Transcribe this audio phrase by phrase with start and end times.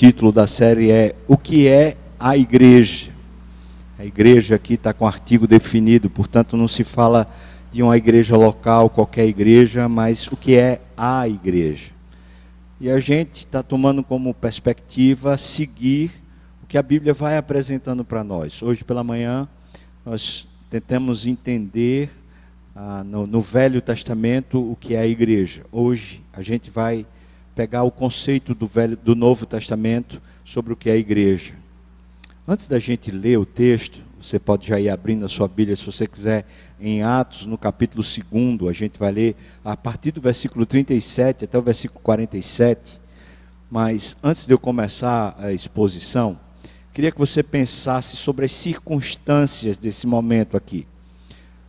[0.00, 3.10] título da série é O que é a igreja?
[3.98, 7.30] A igreja aqui está com artigo definido, portanto não se fala
[7.70, 11.90] de uma igreja local, qualquer igreja, mas o que é a igreja.
[12.80, 16.10] E a gente está tomando como perspectiva seguir
[16.64, 18.62] o que a Bíblia vai apresentando para nós.
[18.62, 19.46] Hoje pela manhã
[20.02, 22.10] nós tentamos entender
[22.74, 25.66] ah, no, no Velho Testamento o que é a igreja.
[25.70, 27.04] Hoje a gente vai
[27.60, 31.52] pegar o conceito do, Velho, do Novo Testamento sobre o que é a igreja.
[32.48, 35.84] Antes da gente ler o texto, você pode já ir abrindo a sua Bíblia, se
[35.84, 36.46] você quiser,
[36.80, 41.58] em Atos, no capítulo 2, a gente vai ler a partir do versículo 37 até
[41.58, 42.98] o versículo 47.
[43.70, 46.40] Mas antes de eu começar a exposição,
[46.94, 50.86] queria que você pensasse sobre as circunstâncias desse momento aqui.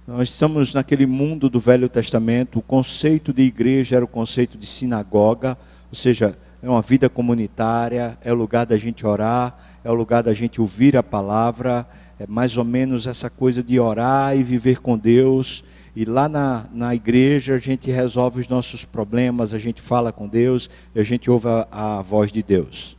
[0.08, 4.66] Nós estamos naquele mundo do Velho Testamento, o conceito de igreja era o conceito de
[4.66, 5.58] sinagoga,
[5.92, 10.24] ou seja, é uma vida comunitária, é o lugar da gente orar, é o lugar
[10.24, 11.86] da gente ouvir a palavra,
[12.18, 15.64] é mais ou menos essa coisa de orar e viver com Deus.
[15.94, 20.28] E lá na, na igreja a gente resolve os nossos problemas, a gente fala com
[20.28, 22.96] Deus a gente ouve a, a voz de Deus.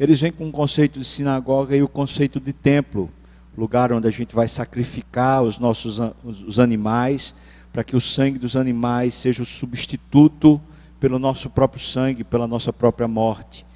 [0.00, 3.10] Eles vêm com o conceito de sinagoga e o conceito de templo,
[3.56, 7.34] lugar onde a gente vai sacrificar os nossos os animais,
[7.72, 10.60] para que o sangue dos animais seja o substituto
[10.98, 13.66] pelo nosso próprio sangue, pela nossa própria morte.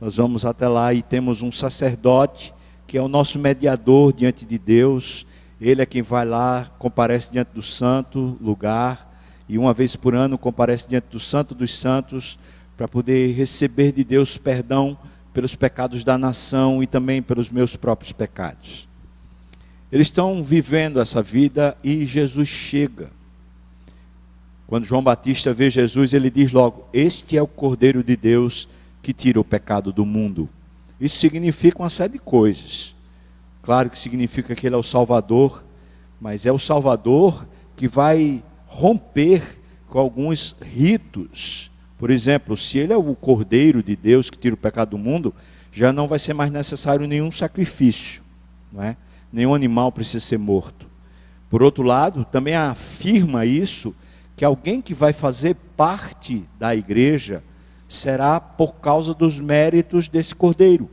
[0.00, 2.54] Nós vamos até lá e temos um sacerdote
[2.86, 5.24] que é o nosso mediador diante de Deus.
[5.60, 9.10] Ele é quem vai lá, comparece diante do santo lugar
[9.48, 12.38] e uma vez por ano comparece diante do santo dos santos
[12.76, 14.96] para poder receber de Deus perdão
[15.32, 18.88] pelos pecados da nação e também pelos meus próprios pecados.
[19.92, 23.10] Eles estão vivendo essa vida e Jesus chega.
[24.70, 28.68] Quando João Batista vê Jesus, ele diz logo: Este é o Cordeiro de Deus
[29.02, 30.48] que tira o pecado do mundo.
[31.00, 32.94] Isso significa uma série de coisas.
[33.64, 35.64] Claro que significa que ele é o Salvador,
[36.20, 41.68] mas é o Salvador que vai romper com alguns ritos.
[41.98, 45.34] Por exemplo, se ele é o Cordeiro de Deus que tira o pecado do mundo,
[45.72, 48.22] já não vai ser mais necessário nenhum sacrifício,
[48.72, 48.96] não é?
[49.32, 50.86] Nenhum animal precisa ser morto.
[51.48, 53.92] Por outro lado, também afirma isso
[54.40, 57.44] que alguém que vai fazer parte da igreja
[57.86, 60.88] será por causa dos méritos desse cordeiro.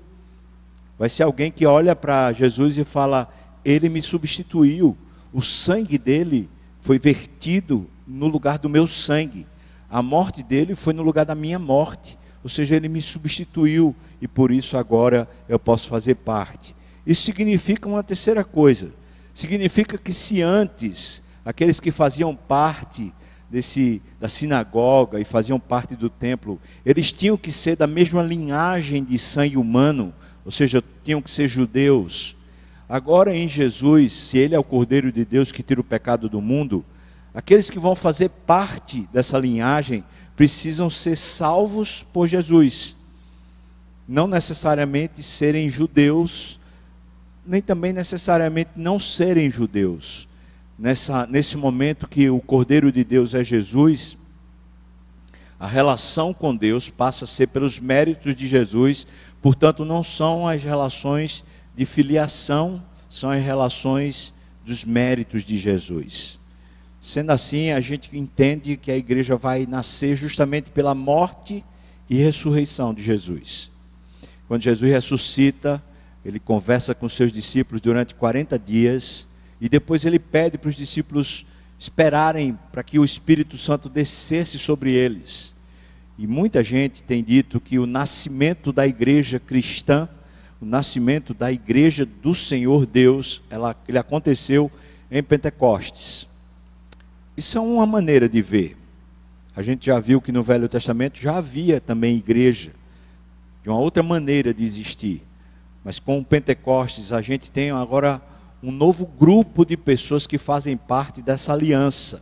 [1.00, 4.98] Vai ser alguém que olha para Jesus e fala: Ele me substituiu,
[5.32, 6.50] o sangue dele
[6.82, 9.48] foi vertido no lugar do meu sangue,
[9.90, 12.20] a morte dele foi no lugar da minha morte.
[12.44, 16.76] Ou seja, ele me substituiu e por isso agora eu posso fazer parte.
[17.06, 18.92] Isso significa uma terceira coisa.
[19.34, 23.14] Significa que se antes aqueles que faziam parte
[23.50, 29.04] desse, da sinagoga e faziam parte do templo, eles tinham que ser da mesma linhagem
[29.04, 30.14] de sangue humano,
[30.44, 32.36] ou seja, tinham que ser judeus.
[32.90, 36.42] Agora em Jesus, se Ele é o Cordeiro de Deus que tira o pecado do
[36.42, 36.86] mundo,
[37.34, 40.04] aqueles que vão fazer parte dessa linhagem
[40.36, 42.96] precisam ser salvos por Jesus.
[44.08, 46.60] Não necessariamente serem judeus,
[47.46, 50.28] nem também necessariamente não serem judeus
[50.78, 54.18] nessa, nesse momento que o Cordeiro de Deus é Jesus,
[55.60, 59.08] a relação com Deus passa a ser pelos méritos de Jesus,
[59.42, 61.44] portanto, não são as relações
[61.76, 64.34] de filiação, são as relações
[64.64, 66.40] dos méritos de Jesus.
[67.02, 71.64] Sendo assim, a gente entende que a igreja vai nascer justamente pela morte
[72.10, 73.72] e ressurreição de Jesus.
[74.48, 75.82] Quando Jesus ressuscita,
[76.24, 79.28] ele conversa com seus discípulos durante 40 dias
[79.60, 81.46] e depois ele pede para os discípulos
[81.80, 85.56] esperarem para que o Espírito Santo descesse sobre eles.
[86.18, 90.10] E muita gente tem dito que o nascimento da igreja cristã,
[90.60, 94.72] o nascimento da igreja do Senhor Deus, ela, ele aconteceu
[95.12, 96.28] em Pentecostes.
[97.36, 98.76] Isso é uma maneira de ver.
[99.56, 102.72] A gente já viu que no Velho Testamento já havia também igreja,
[103.62, 105.22] de uma outra maneira de existir.
[105.84, 108.20] Mas com o Pentecostes a gente tem agora
[108.62, 112.22] um novo grupo de pessoas que fazem parte dessa aliança.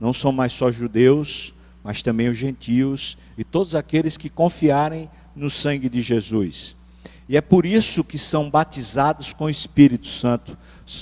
[0.00, 5.48] Não são mais só judeus, mas também os gentios e todos aqueles que confiarem no
[5.48, 6.74] sangue de Jesus.
[7.28, 10.56] E é por isso que são batizados com o Espírito Santo,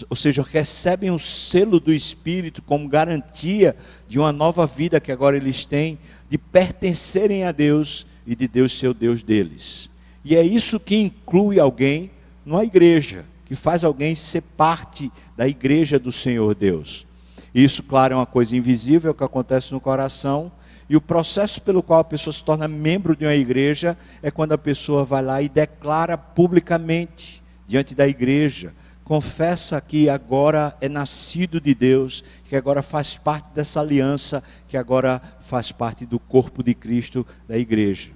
[0.08, 3.76] ou seja, recebem o selo do Espírito como garantia
[4.08, 5.98] de uma nova vida que agora eles têm,
[6.28, 9.90] de pertencerem a Deus e de Deus ser o Deus deles.
[10.24, 12.10] E é isso que inclui alguém
[12.46, 17.06] numa igreja que faz alguém ser parte da igreja do Senhor Deus.
[17.54, 20.50] Isso, claro, é uma coisa invisível que acontece no coração,
[20.88, 24.52] E o processo pelo qual a pessoa se torna membro de uma igreja é quando
[24.52, 31.60] a pessoa vai lá e declara publicamente diante da igreja, confessa que agora é nascido
[31.60, 36.74] de Deus, que agora faz parte dessa aliança, que agora faz parte do corpo de
[36.74, 38.10] Cristo da igreja.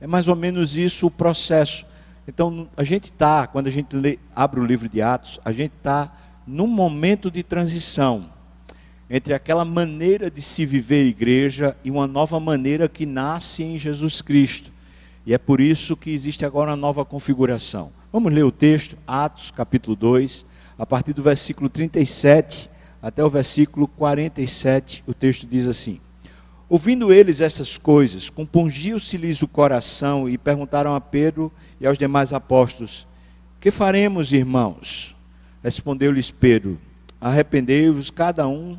[0.00, 1.86] É mais ou menos isso o processo.
[2.28, 5.72] Então, a gente está, quando a gente lê, abre o livro de Atos, a gente
[5.74, 6.14] está
[6.46, 8.28] num momento de transição
[9.08, 14.20] entre aquela maneira de se viver igreja e uma nova maneira que nasce em Jesus
[14.20, 14.70] Cristo.
[15.24, 17.90] E é por isso que existe agora uma nova configuração.
[18.12, 20.44] Vamos ler o texto, Atos capítulo 2,
[20.78, 22.68] a partir do versículo 37
[23.00, 25.98] até o versículo 47, o texto diz assim:
[26.68, 31.50] Ouvindo eles essas coisas, compungiu-se-lhes o coração e perguntaram a Pedro
[31.80, 33.06] e aos demais apóstolos:
[33.60, 35.16] Que faremos, irmãos?
[35.62, 36.78] Respondeu-lhes Pedro:
[37.20, 38.78] Arrependei-vos cada um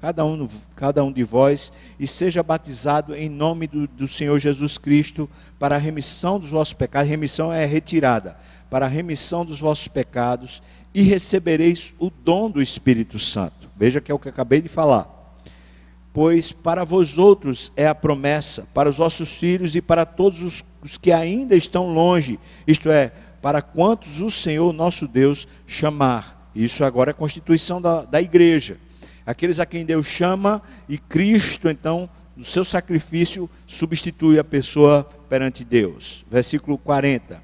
[0.00, 4.78] cada um, cada um de vós, e seja batizado em nome do, do Senhor Jesus
[4.78, 7.10] Cristo para a remissão dos vossos pecados.
[7.10, 8.36] Remissão é retirada.
[8.70, 10.62] Para a remissão dos vossos pecados,
[10.94, 13.68] e recebereis o dom do Espírito Santo.
[13.76, 15.17] Veja que é o que acabei de falar.
[16.12, 20.64] Pois para vós outros é a promessa, para os vossos filhos e para todos os,
[20.82, 26.50] os que ainda estão longe, isto é, para quantos o Senhor nosso Deus chamar.
[26.54, 28.78] Isso agora é a constituição da, da igreja
[29.28, 35.66] aqueles a quem Deus chama, e Cristo, então, no seu sacrifício, substitui a pessoa perante
[35.66, 36.24] Deus.
[36.30, 37.42] Versículo 40.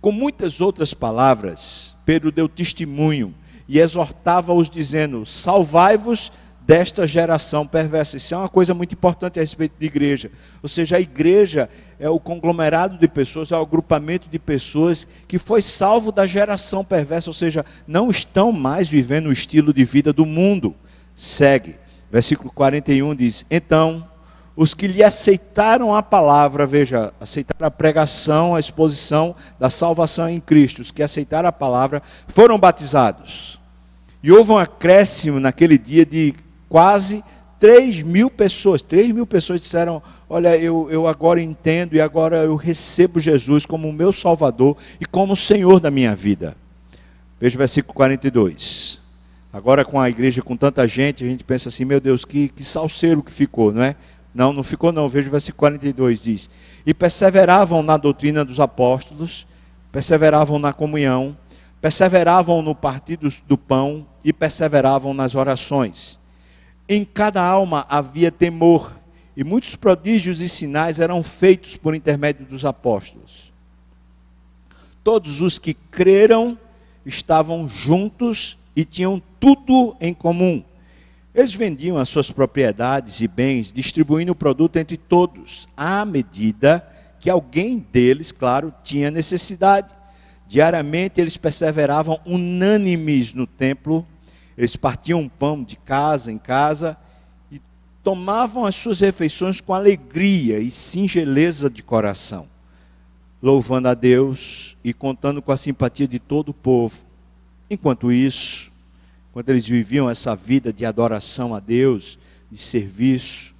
[0.00, 3.34] Com muitas outras palavras, Pedro deu testemunho
[3.68, 6.32] e exortava-os, dizendo: Salvai-vos
[6.66, 8.16] desta geração perversa.
[8.16, 10.30] Isso é uma coisa muito importante a respeito de igreja.
[10.62, 11.68] Ou seja, a igreja
[11.98, 16.84] é o conglomerado de pessoas, é o agrupamento de pessoas que foi salvo da geração
[16.84, 20.74] perversa, ou seja, não estão mais vivendo o estilo de vida do mundo
[21.14, 21.76] segue.
[22.10, 24.06] Versículo 41 diz: Então,
[24.54, 30.38] os que lhe aceitaram a palavra, veja, aceitaram a pregação, a exposição da salvação em
[30.38, 33.58] Cristo, os que aceitaram a palavra, foram batizados.
[34.22, 36.34] E houve um acréscimo naquele dia de
[36.72, 37.22] quase
[37.60, 38.80] 3 mil pessoas.
[38.80, 43.90] 3 mil pessoas disseram: Olha, eu, eu agora entendo e agora eu recebo Jesus como
[43.90, 46.56] o meu Salvador e como o Senhor da minha vida.
[47.38, 48.98] Veja o versículo 42.
[49.52, 52.64] Agora com a igreja com tanta gente, a gente pensa assim, meu Deus, que, que
[52.64, 53.96] salseiro que ficou, não é?
[54.34, 55.10] Não, não ficou não.
[55.10, 56.48] Veja o versículo 42, diz.
[56.86, 59.46] E perseveravam na doutrina dos apóstolos,
[59.92, 61.36] perseveravam na comunhão,
[61.82, 66.21] perseveravam no partido do pão e perseveravam nas orações.
[66.88, 68.92] Em cada alma havia temor,
[69.36, 73.52] e muitos prodígios e sinais eram feitos por intermédio dos apóstolos.
[75.02, 76.58] Todos os que creram
[77.04, 80.62] estavam juntos e tinham tudo em comum.
[81.34, 86.86] Eles vendiam as suas propriedades e bens, distribuindo o produto entre todos, à medida
[87.18, 89.92] que alguém deles, claro, tinha necessidade.
[90.46, 94.06] Diariamente eles perseveravam unânimes no templo,
[94.62, 96.96] eles partiam pão de casa em casa
[97.50, 97.60] e
[98.00, 102.48] tomavam as suas refeições com alegria e singeleza de coração,
[103.42, 107.04] louvando a Deus e contando com a simpatia de todo o povo.
[107.68, 108.70] Enquanto isso,
[109.32, 112.16] quando eles viviam essa vida de adoração a Deus,
[112.48, 113.56] de serviço,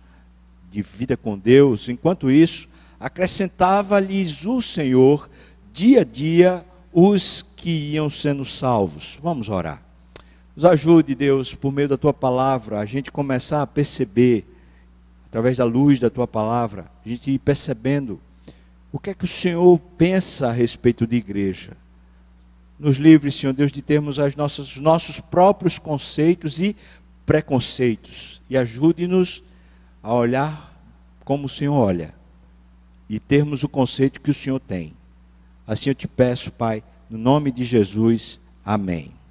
[0.71, 2.69] de vida com Deus, enquanto isso,
[3.01, 5.29] acrescentava-lhes o Senhor
[5.73, 9.19] dia a dia os que iam sendo salvos.
[9.21, 9.92] Vamos orar.
[10.55, 14.47] Nos ajude, Deus, por meio da tua palavra, a gente começar a perceber,
[15.27, 18.21] através da luz da tua palavra, a gente ir percebendo
[18.93, 21.73] o que é que o Senhor pensa a respeito de igreja.
[22.79, 26.77] Nos livre, Senhor Deus, de termos os nossos próprios conceitos e
[27.25, 28.43] preconceitos.
[28.51, 29.43] E ajude-nos
[30.03, 30.77] a olhar
[31.25, 32.15] como o Senhor olha.
[33.09, 34.95] E termos o conceito que o Senhor tem.
[35.67, 38.41] Assim eu te peço, Pai, no nome de Jesus.
[38.65, 39.22] Amém.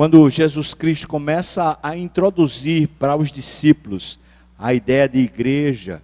[0.00, 4.18] Quando Jesus Cristo começa a introduzir para os discípulos
[4.58, 6.00] a ideia de igreja,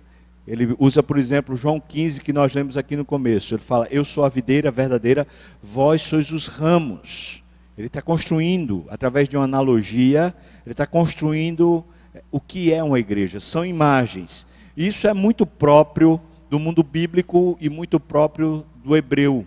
[0.46, 3.54] ele usa, por exemplo, João 15, que nós lemos aqui no começo.
[3.54, 5.26] Ele fala: Eu sou a videira verdadeira,
[5.62, 7.42] vós sois os ramos.
[7.78, 10.34] Ele está construindo, através de uma analogia,
[10.66, 11.82] ele está construindo
[12.14, 13.40] eh, o que é uma igreja.
[13.40, 14.46] São imagens.
[14.76, 19.46] Isso é muito próprio do mundo bíblico e muito próprio do hebreu,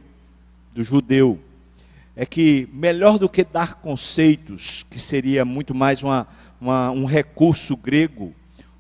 [0.74, 1.38] do judeu.
[2.22, 6.28] É que melhor do que dar conceitos, que seria muito mais uma,
[6.60, 8.36] uma, um recurso grego,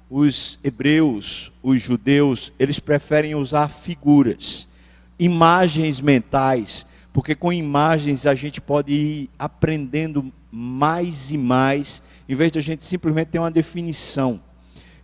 [0.10, 4.68] os hebreus, os judeus, eles preferem usar figuras,
[5.18, 12.52] imagens mentais, porque com imagens a gente pode ir aprendendo mais e mais, em vez
[12.52, 14.42] de a gente simplesmente ter uma definição.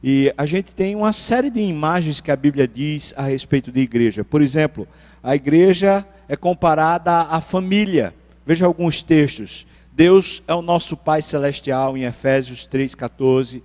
[0.03, 3.79] E a gente tem uma série de imagens que a Bíblia diz a respeito de
[3.79, 4.25] igreja.
[4.25, 4.85] Por exemplo,
[5.23, 8.13] a igreja é comparada à família.
[8.45, 9.65] Veja alguns textos.
[9.91, 13.63] Deus é o nosso Pai celestial em Efésios 3:14.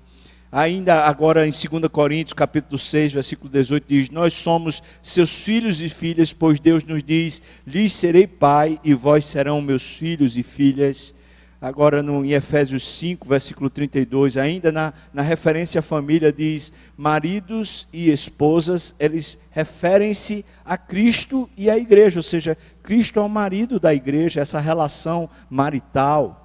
[0.51, 5.89] Ainda agora em 2 Coríntios, capítulo 6, versículo 18 diz: "Nós somos seus filhos e
[5.89, 11.15] filhas, pois Deus nos diz: lhes serei pai e vós serão meus filhos e filhas."
[11.61, 17.87] Agora no, em Efésios 5, versículo 32, ainda na, na referência à família, diz: maridos
[17.93, 23.79] e esposas, eles referem-se a Cristo e à igreja, ou seja, Cristo é o marido
[23.79, 26.37] da igreja, essa relação marital.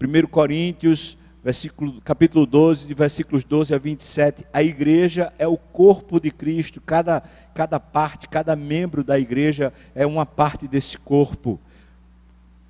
[0.00, 6.20] 1 Coríntios versículo, capítulo 12, de versículos 12 a 27, a igreja é o corpo
[6.20, 7.22] de Cristo, cada,
[7.54, 11.58] cada parte, cada membro da igreja é uma parte desse corpo.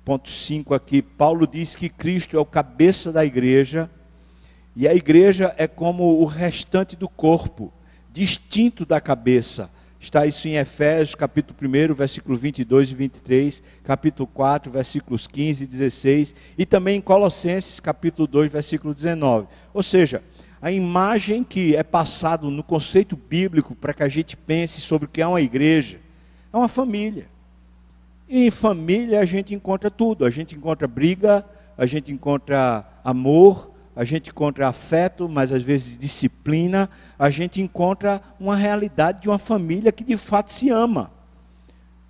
[0.09, 3.87] Ponto 5 aqui, Paulo diz que Cristo é o cabeça da igreja,
[4.75, 7.71] e a igreja é como o restante do corpo,
[8.11, 9.69] distinto da cabeça.
[9.99, 15.67] Está isso em Efésios, capítulo 1, versículo 22 e 23, capítulo 4, versículos 15 e
[15.67, 19.45] 16, e também em Colossenses, capítulo 2, versículo 19.
[19.71, 20.23] Ou seja,
[20.59, 25.07] a imagem que é passado no conceito bíblico para que a gente pense sobre o
[25.07, 25.99] que é uma igreja,
[26.51, 27.27] é uma família.
[28.29, 31.43] E em família a gente encontra tudo, a gente encontra briga,
[31.75, 38.21] a gente encontra amor, a gente encontra afeto, mas às vezes disciplina, a gente encontra
[38.39, 41.11] uma realidade de uma família que de fato se ama.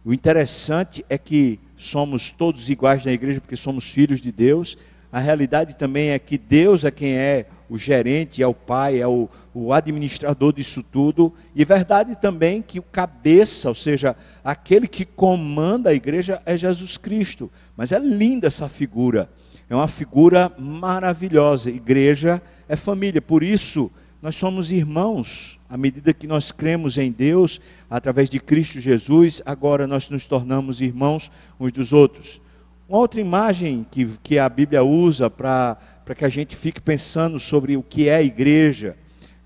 [0.04, 4.78] O interessante é que somos todos iguais na igreja porque somos filhos de Deus.
[5.10, 9.08] A realidade também é que Deus é quem é o gerente, é o pai, é
[9.08, 11.34] o, o administrador disso tudo.
[11.56, 16.98] E verdade também que o cabeça, ou seja, aquele que comanda a igreja é Jesus
[16.98, 17.52] Cristo.
[17.78, 19.30] Mas é linda essa figura
[19.70, 21.70] é uma figura maravilhosa.
[21.70, 25.60] Igreja é família, por isso nós somos irmãos.
[25.70, 30.82] À medida que nós cremos em Deus, através de Cristo Jesus, agora nós nos tornamos
[30.82, 32.42] irmãos uns dos outros.
[32.88, 35.78] Uma outra imagem que, que a Bíblia usa para
[36.16, 38.96] que a gente fique pensando sobre o que é a igreja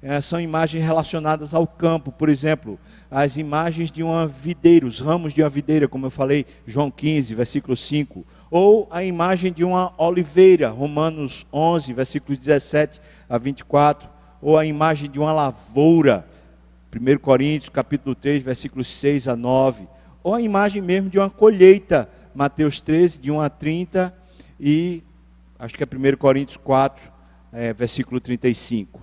[0.03, 2.77] é, são imagens relacionadas ao campo, por exemplo,
[3.09, 7.33] as imagens de uma videira, os ramos de uma videira, como eu falei, João 15,
[7.33, 14.09] versículo 5, ou a imagem de uma oliveira, Romanos 11, versículos 17 a 24,
[14.41, 16.27] ou a imagem de uma lavoura,
[16.93, 19.87] 1 Coríntios, capítulo 3, versículos 6 a 9,
[20.21, 24.13] ou a imagem mesmo de uma colheita, Mateus 13, de 1 a 30,
[24.59, 25.01] e
[25.63, 27.09] acho que é 1 Coríntios 4,
[27.53, 29.01] é, versículo 35.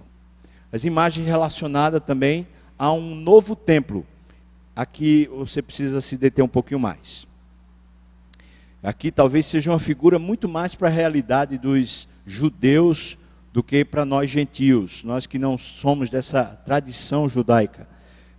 [0.70, 2.46] As imagens relacionadas também
[2.78, 4.06] a um novo templo.
[4.76, 7.26] Aqui você precisa se deter um pouquinho mais.
[8.82, 13.16] Aqui talvez seja uma figura muito mais para a realidade dos judeus
[13.54, 17.88] do que para nós gentios, nós que não somos dessa tradição judaica.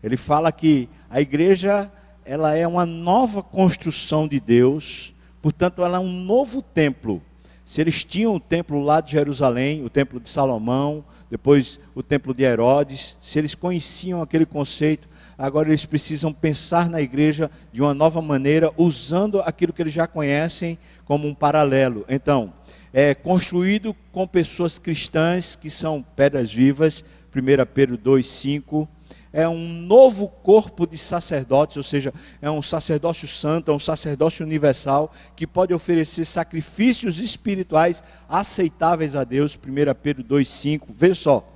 [0.04, 1.92] Ele fala que a igreja
[2.24, 5.12] ela é uma nova construção de Deus,
[5.42, 7.22] portanto ela é um novo templo
[7.64, 12.34] se eles tinham o templo lá de Jerusalém, o templo de Salomão, depois o templo
[12.34, 17.94] de Herodes, se eles conheciam aquele conceito, agora eles precisam pensar na igreja de uma
[17.94, 22.06] nova maneira, usando aquilo que eles já conhecem como um paralelo.
[22.10, 22.54] Então,
[22.94, 27.04] é construído com pessoas cristãs que são pedras vivas,
[27.34, 28.90] 1 Pedro 2, 5
[29.34, 34.46] é um novo corpo de sacerdotes, ou seja, é um sacerdócio santo, é um sacerdócio
[34.46, 39.58] universal que pode oferecer sacrifícios espirituais aceitáveis a Deus.
[39.58, 40.84] 1 Pedro 2,5.
[40.90, 41.48] Veja só,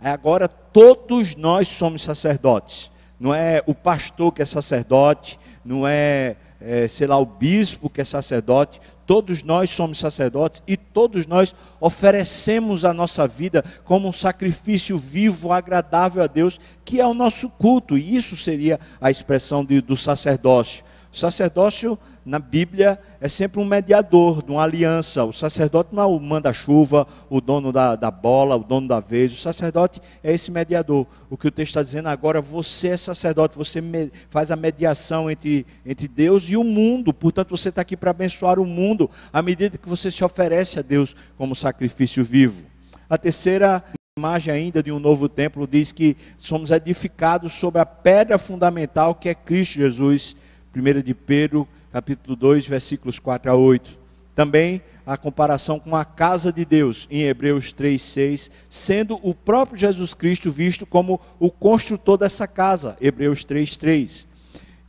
[0.00, 6.86] agora todos nós somos sacerdotes, não é o pastor que é sacerdote, não é, é
[6.86, 12.84] sei lá, o bispo que é sacerdote, Todos nós somos sacerdotes e todos nós oferecemos
[12.84, 17.96] a nossa vida como um sacrifício vivo, agradável a Deus, que é o nosso culto.
[17.96, 20.84] E isso seria a expressão de, do sacerdócio.
[21.12, 25.24] O sacerdócio na Bíblia é sempre um mediador de uma aliança.
[25.24, 29.32] O sacerdote não é o manda-chuva, o dono da, da bola, o dono da vez.
[29.32, 31.06] O sacerdote é esse mediador.
[31.30, 33.82] O que o texto está dizendo agora, você é sacerdote, você
[34.28, 37.14] faz a mediação entre, entre Deus e o mundo.
[37.14, 40.82] Portanto, você está aqui para abençoar o mundo à medida que você se oferece a
[40.82, 42.66] Deus como sacrifício vivo.
[43.08, 43.82] A terceira
[44.18, 49.28] imagem ainda de um novo templo diz que somos edificados sobre a pedra fundamental que
[49.28, 50.36] é Cristo Jesus
[50.74, 53.98] 1 de Pedro, capítulo 2, versículos 4 a 8.
[54.34, 59.78] Também a comparação com a casa de Deus, em Hebreus 3, 6, sendo o próprio
[59.78, 64.28] Jesus Cristo visto como o construtor dessa casa, Hebreus 3, 3.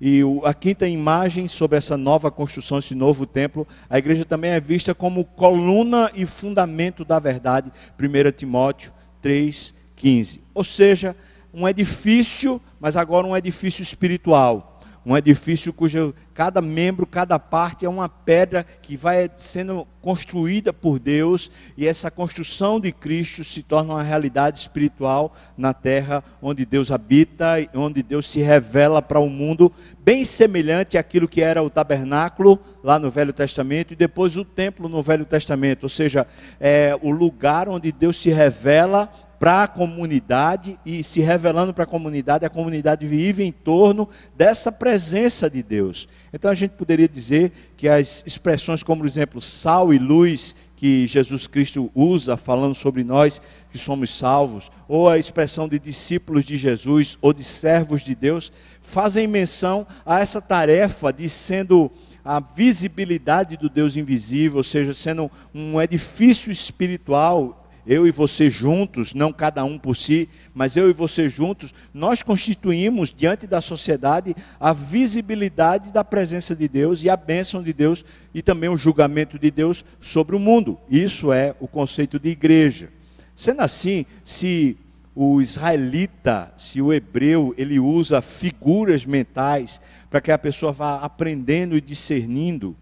[0.02, 4.60] E a quinta imagem sobre essa nova construção, esse novo templo, a igreja também é
[4.60, 10.42] vista como coluna e fundamento da verdade, 1 Timóteo 3, 15.
[10.54, 11.16] Ou seja,
[11.54, 17.90] um edifício, mas agora um edifício espiritual um edifício cujo cada membro, cada parte é
[17.90, 23.94] uma pedra que vai sendo construída por Deus e essa construção de Cristo se torna
[23.96, 29.72] uma realidade espiritual na terra onde Deus habita, onde Deus se revela para o mundo,
[30.00, 34.88] bem semelhante àquilo que era o tabernáculo lá no Velho Testamento e depois o templo
[34.88, 36.26] no Velho Testamento, ou seja,
[36.60, 41.88] é o lugar onde Deus se revela para a comunidade e se revelando para a
[41.88, 46.10] comunidade, a comunidade vive em torno dessa presença de Deus.
[46.34, 51.08] Então a gente poderia dizer que as expressões como, por exemplo, sal e luz, que
[51.08, 53.42] Jesus Cristo usa falando sobre nós
[53.72, 58.52] que somos salvos, ou a expressão de discípulos de Jesus ou de servos de Deus,
[58.82, 61.90] fazem menção a essa tarefa de sendo
[62.26, 69.16] a visibilidade do Deus invisível, ou seja, sendo um edifício espiritual eu e você juntos,
[69.16, 74.36] não cada um por si, mas eu e você juntos, nós constituímos diante da sociedade
[74.60, 79.40] a visibilidade da presença de Deus e a bênção de Deus e também o julgamento
[79.40, 80.78] de Deus sobre o mundo.
[80.88, 82.90] Isso é o conceito de igreja.
[83.36, 84.78] Sendo assim, se
[85.16, 89.82] o israelita, se o hebreu, ele usa figuras mentais
[90.12, 92.78] para que a pessoa vá aprendendo e discernindo,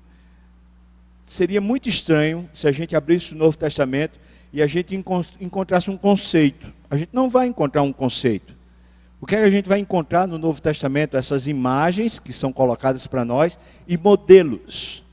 [1.24, 4.27] seria muito estranho se a gente abrisse o Novo Testamento
[4.58, 5.00] e a gente
[5.40, 6.74] encontrasse um conceito.
[6.90, 8.56] A gente não vai encontrar um conceito.
[9.22, 11.16] O que, é que a gente vai encontrar no Novo Testamento?
[11.16, 15.04] Essas imagens que são colocadas para nós e modelos.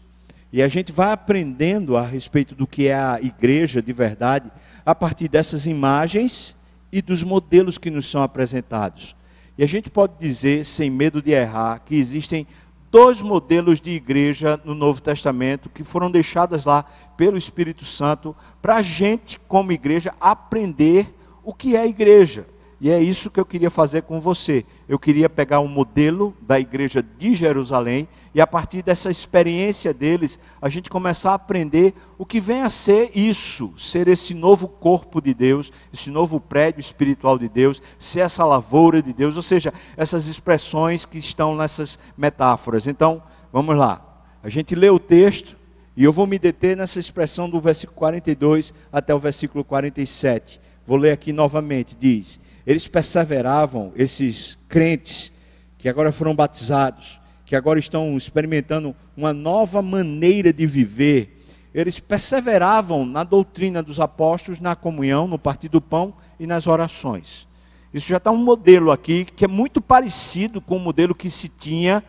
[0.51, 4.51] E a gente vai aprendendo a respeito do que é a igreja de verdade
[4.83, 6.57] a partir dessas imagens
[6.91, 9.15] e dos modelos que nos são apresentados.
[9.59, 12.47] E a gente pode dizer, sem medo de errar, que existem
[12.95, 16.85] dois modelos de igreja no Novo Testamento que foram deixadas lá
[17.17, 22.47] pelo Espírito Santo para a gente, como igreja, aprender o que é igreja.
[22.85, 24.63] E é isso que eu queria fazer com você.
[24.87, 30.39] Eu queria pegar um modelo da igreja de Jerusalém e a partir dessa experiência deles,
[30.61, 35.23] a gente começar a aprender o que vem a ser isso, ser esse novo corpo
[35.23, 39.73] de Deus, esse novo prédio espiritual de Deus, ser essa lavoura de Deus, ou seja,
[39.97, 42.87] essas expressões que estão nessas metáforas.
[42.87, 44.27] Então, vamos lá.
[44.43, 45.57] A gente lê o texto
[45.97, 50.61] e eu vou me deter nessa expressão do versículo 42 até o versículo 47.
[50.85, 55.33] Vou ler aqui novamente, diz: eles perseveravam, esses crentes
[55.79, 63.05] que agora foram batizados, que agora estão experimentando uma nova maneira de viver, eles perseveravam
[63.05, 67.47] na doutrina dos apóstolos, na comunhão, no partir do pão e nas orações.
[67.93, 71.49] Isso já está um modelo aqui que é muito parecido com o modelo que se
[71.49, 72.03] tinha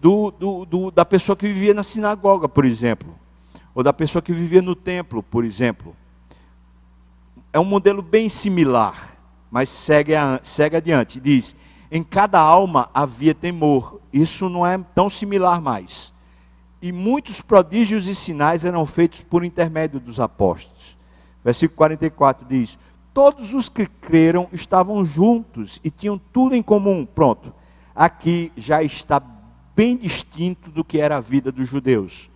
[0.00, 3.18] do, do, do, da pessoa que vivia na sinagoga, por exemplo,
[3.74, 5.96] ou da pessoa que vivia no templo, por exemplo.
[7.52, 9.15] É um modelo bem similar
[9.56, 11.18] mas segue, a, segue adiante.
[11.18, 11.56] Diz:
[11.90, 14.02] Em cada alma havia temor.
[14.12, 16.12] Isso não é tão similar mais.
[16.82, 20.94] E muitos prodígios e sinais eram feitos por intermédio dos apóstolos.
[21.42, 22.78] Versículo 44 diz:
[23.14, 27.06] Todos os que creram estavam juntos e tinham tudo em comum.
[27.06, 27.50] Pronto.
[27.94, 29.22] Aqui já está
[29.74, 32.28] bem distinto do que era a vida dos judeus.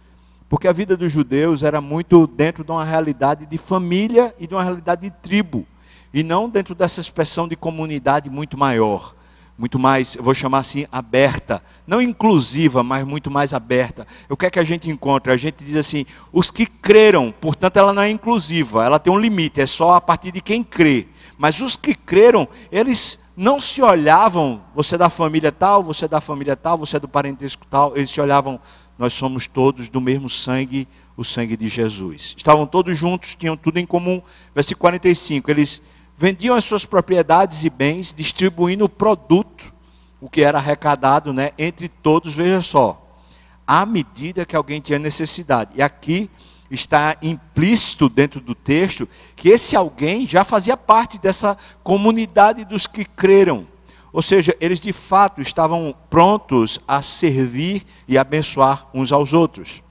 [0.49, 4.55] Porque a vida dos judeus era muito dentro de uma realidade de família e de
[4.55, 5.67] uma realidade de tribo
[6.13, 9.15] e não dentro dessa expressão de comunidade muito maior,
[9.61, 14.07] muito mais, eu vou chamar assim, aberta, não inclusiva, mas muito mais aberta.
[14.27, 15.35] O que é que a gente encontra?
[15.35, 19.19] A gente diz assim, os que creram, portanto ela não é inclusiva, ela tem um
[19.19, 21.09] limite, é só a partir de quem crê.
[21.37, 26.09] Mas os que creram, eles não se olhavam, você é da família tal, você é
[26.09, 28.59] da família tal, você é do parentesco tal, eles se olhavam,
[28.99, 32.35] nós somos todos do mesmo sangue, o sangue de Jesus.
[32.35, 34.23] Estavam todos juntos, tinham tudo em comum.
[34.55, 35.83] Versículo 45, eles
[36.21, 39.73] vendiam as suas propriedades e bens, distribuindo o produto,
[40.21, 43.19] o que era arrecadado né, entre todos, veja só,
[43.67, 45.73] à medida que alguém tinha necessidade.
[45.77, 46.29] E aqui
[46.71, 53.07] está implícito dentro do texto que esse alguém já fazia parte dessa comunidade dos que
[53.07, 53.67] creram.
[54.13, 59.83] Ou seja, eles de fato estavam prontos a servir e abençoar uns aos outros.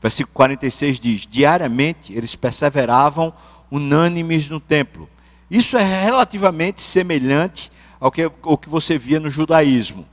[0.00, 3.34] Versículo 46 diz: Diariamente eles perseveravam
[3.70, 5.08] unânimes no templo.
[5.50, 10.06] Isso é relativamente semelhante ao que, ao que você via no judaísmo.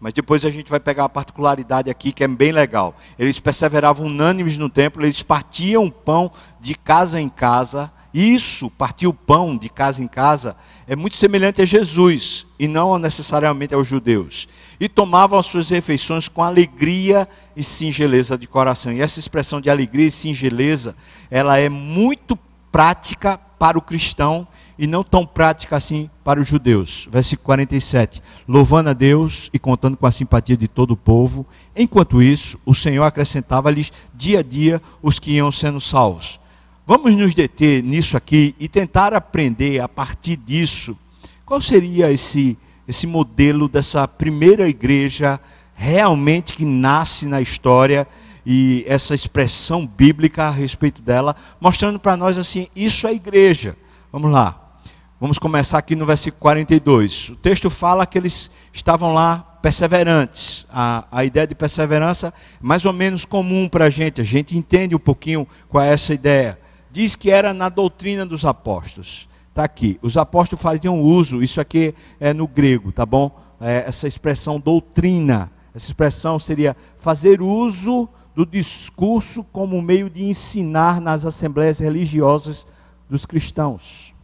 [0.00, 2.96] Mas depois a gente vai pegar uma particularidade aqui que é bem legal.
[3.18, 7.90] Eles perseveravam unânimes no templo, eles partiam o pão de casa em casa.
[8.14, 12.98] Isso, partir o pão de casa em casa, é muito semelhante a Jesus e não
[12.98, 14.48] necessariamente aos judeus.
[14.80, 18.92] E tomavam as suas refeições com alegria e singeleza de coração.
[18.92, 20.96] E essa expressão de alegria e singeleza,
[21.30, 22.38] ela é muito
[22.70, 24.46] prática para o cristão
[24.78, 27.08] e não tão prática assim para os judeus.
[27.10, 28.22] Versículo 47.
[28.46, 31.44] Louvando a Deus e contando com a simpatia de todo o povo.
[31.76, 36.38] Enquanto isso, o Senhor acrescentava-lhes dia a dia os que iam sendo salvos.
[36.86, 40.96] Vamos nos deter nisso aqui e tentar aprender a partir disso
[41.44, 45.40] qual seria esse, esse modelo dessa primeira igreja
[45.74, 48.06] realmente que nasce na história
[48.50, 53.76] e essa expressão bíblica a respeito dela, mostrando para nós assim, isso é igreja.
[54.10, 54.80] Vamos lá.
[55.20, 57.28] Vamos começar aqui no versículo 42.
[57.28, 60.64] O texto fala que eles estavam lá perseverantes.
[60.70, 62.32] A, a ideia de perseverança é
[62.62, 64.22] mais ou menos comum para a gente.
[64.22, 66.58] A gente entende um pouquinho qual é essa ideia.
[66.90, 69.28] Diz que era na doutrina dos apóstolos.
[69.50, 69.98] Está aqui.
[70.00, 73.38] Os apóstolos faziam uso, isso aqui é no grego, tá bom?
[73.60, 75.52] É essa expressão doutrina.
[75.74, 82.64] Essa expressão seria fazer uso do discurso como meio de ensinar nas assembleias religiosas
[83.10, 84.14] dos cristãos.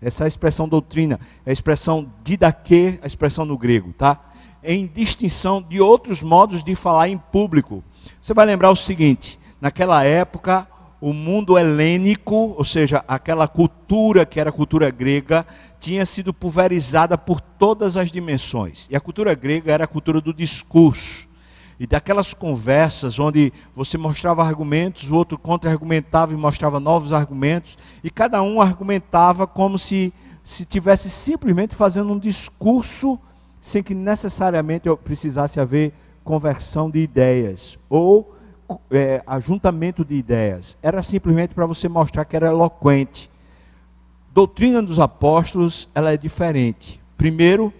[0.00, 4.18] Essa é a expressão doutrina, é a expressão didaquê, a expressão no grego, tá?
[4.64, 7.84] Em distinção de outros modos de falar em público.
[8.18, 10.66] Você vai lembrar o seguinte: naquela época,
[10.98, 15.46] o mundo helênico, ou seja, aquela cultura que era cultura grega,
[15.78, 18.88] tinha sido pulverizada por todas as dimensões.
[18.90, 21.28] E a cultura grega era a cultura do discurso
[21.80, 28.10] e daquelas conversas onde você mostrava argumentos, o outro contra-argumentava e mostrava novos argumentos, e
[28.10, 30.12] cada um argumentava como se
[30.42, 33.18] se tivesse simplesmente fazendo um discurso
[33.60, 35.92] sem que necessariamente precisasse haver
[36.24, 38.34] conversão de ideias ou
[38.90, 40.76] é, ajuntamento de ideias.
[40.82, 43.30] Era simplesmente para você mostrar que era eloquente.
[44.32, 47.00] Doutrina dos apóstolos, ela é diferente.
[47.16, 47.72] Primeiro,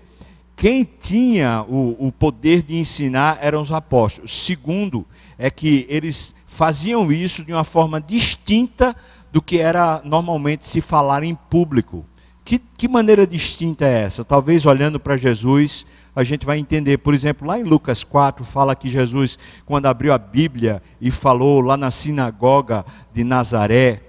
[0.61, 4.45] quem tinha o, o, poder de ensinar eram os apóstolos.
[4.45, 5.07] Segundo,
[5.39, 8.95] é que eles faziam isso de uma forma distinta
[9.33, 12.05] do que era normalmente se falar em público.
[12.45, 14.23] Que, que maneira distinta é essa?
[14.23, 16.99] Talvez olhando para Jesus, a gente vai entender.
[16.99, 21.63] Por exemplo, lá em Lucas 4, fala que Jesus, quando abriu a Bíblia e falou
[21.63, 24.03] lá na sinagoga de Nazaré,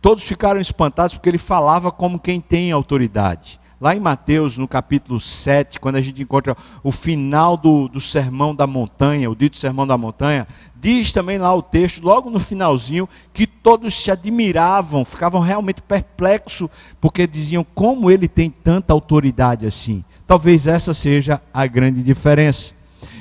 [0.00, 3.58] todos ficaram espantados porque ele falava como quem tem autoridade.
[3.80, 8.52] Lá em Mateus, no capítulo 7, quando a gente encontra o final do, do sermão
[8.52, 13.08] da montanha, o dito sermão da montanha, diz também lá o texto, logo no finalzinho,
[13.32, 16.68] que todos se admiravam, ficavam realmente perplexos,
[17.00, 20.04] porque diziam como ele tem tanta autoridade assim.
[20.26, 22.74] Talvez essa seja a grande diferença.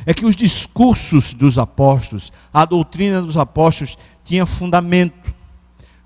[0.08, 5.36] É que os discursos dos apóstolos, a doutrina dos apóstolos, tinha fundamento.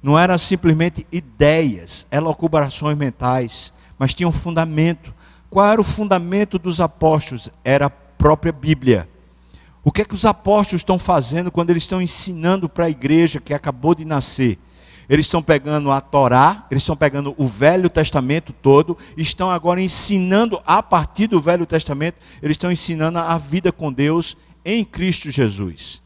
[0.03, 5.13] Não eram simplesmente ideias, elocubrações mentais mas tinha um fundamento.
[5.47, 7.51] Qual era o fundamento dos apóstolos?
[7.63, 9.07] Era a própria Bíblia.
[9.83, 13.39] O que é que os apóstolos estão fazendo quando eles estão ensinando para a igreja
[13.39, 14.57] que acabou de nascer?
[15.07, 20.59] Eles estão pegando a Torá, eles estão pegando o Velho Testamento todo, estão agora ensinando
[20.65, 24.35] a partir do Velho Testamento, eles estão ensinando a vida com Deus
[24.65, 26.01] em Cristo Jesus.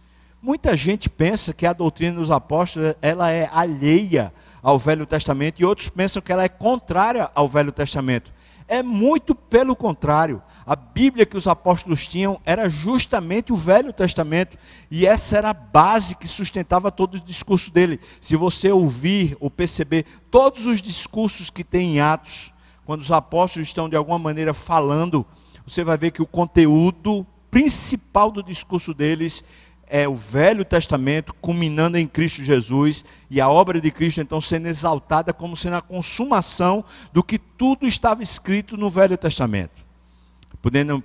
[0.46, 4.32] Muita gente pensa que a doutrina dos apóstolos ela é alheia
[4.62, 8.32] ao Velho Testamento e outros pensam que ela é contrária ao Velho Testamento.
[8.68, 10.44] É muito pelo contrário.
[10.64, 14.56] A Bíblia que os apóstolos tinham era justamente o Velho Testamento,
[14.92, 18.00] e essa era a base que sustentava todo o discurso dele.
[18.22, 22.54] Se você ouvir ou perceber todos os discursos que tem em Atos,
[22.86, 25.26] quando os apóstolos estão de alguma maneira falando,
[25.66, 29.42] você vai ver que o conteúdo principal do discurso deles
[29.98, 34.68] é o Velho Testamento culminando em Cristo Jesus e a obra de Cristo então sendo
[34.68, 39.86] exaltada como sendo a consumação do que tudo estava escrito no Velho Testamento.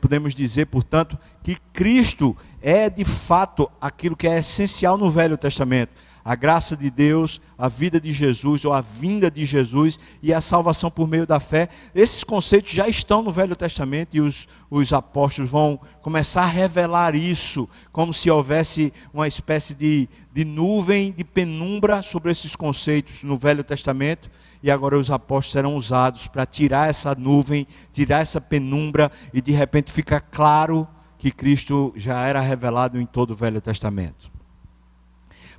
[0.01, 5.93] Podemos dizer, portanto, que Cristo é de fato aquilo que é essencial no Velho Testamento
[6.31, 10.41] a graça de Deus, a vida de Jesus ou a vinda de Jesus e a
[10.41, 11.69] salvação por meio da fé.
[11.93, 17.17] Esses conceitos já estão no Velho Testamento e os, os apóstolos vão começar a revelar
[17.17, 23.37] isso, como se houvesse uma espécie de, de nuvem, de penumbra sobre esses conceitos no
[23.37, 24.31] Velho Testamento.
[24.63, 29.51] E agora os apóstolos serão usados para tirar essa nuvem, tirar essa penumbra e de
[29.51, 30.87] repente fica claro
[31.19, 34.31] que Cristo já era revelado em todo o Velho Testamento.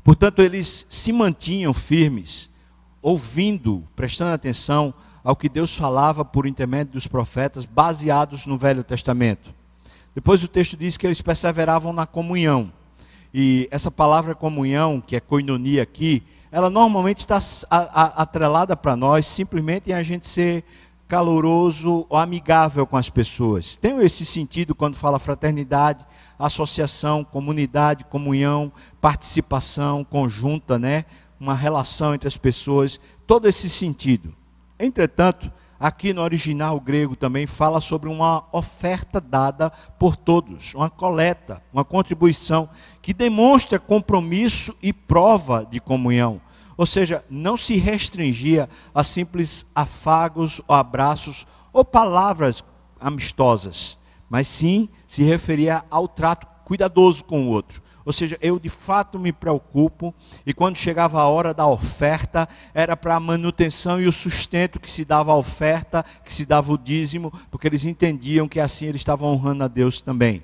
[0.04, 2.50] Portanto, eles se mantinham firmes,
[3.02, 9.54] ouvindo, prestando atenção ao que Deus falava por intermédio dos profetas, baseados no Velho Testamento.
[10.14, 12.72] Depois o texto diz que eles perseveravam na comunhão.
[13.34, 17.40] E essa palavra comunhão, que é koinonia aqui, ela normalmente está
[18.16, 20.66] atrelada para nós simplesmente em a gente ser
[21.12, 23.76] caloroso ou amigável com as pessoas.
[23.76, 26.06] Tem esse sentido quando fala fraternidade,
[26.40, 28.72] associação, comunidade, comunhão,
[29.02, 31.04] participação conjunta, né?
[31.38, 32.98] Uma relação entre as pessoas,
[33.28, 34.34] todo esse sentido.
[34.80, 39.70] Entretanto, aqui no original grego também fala sobre uma oferta dada
[40.00, 42.70] por todos, uma coleta, uma contribuição
[43.02, 46.40] que demonstra compromisso e prova de comunhão.
[46.82, 52.64] Ou seja, não se restringia a simples afagos ou abraços ou palavras
[53.00, 57.84] amistosas, mas sim se referia ao trato cuidadoso com o outro.
[58.04, 60.12] Ou seja, eu de fato me preocupo,
[60.44, 64.90] e quando chegava a hora da oferta, era para a manutenção e o sustento que
[64.90, 69.02] se dava a oferta, que se dava o dízimo, porque eles entendiam que assim eles
[69.02, 70.44] estavam honrando a Deus também.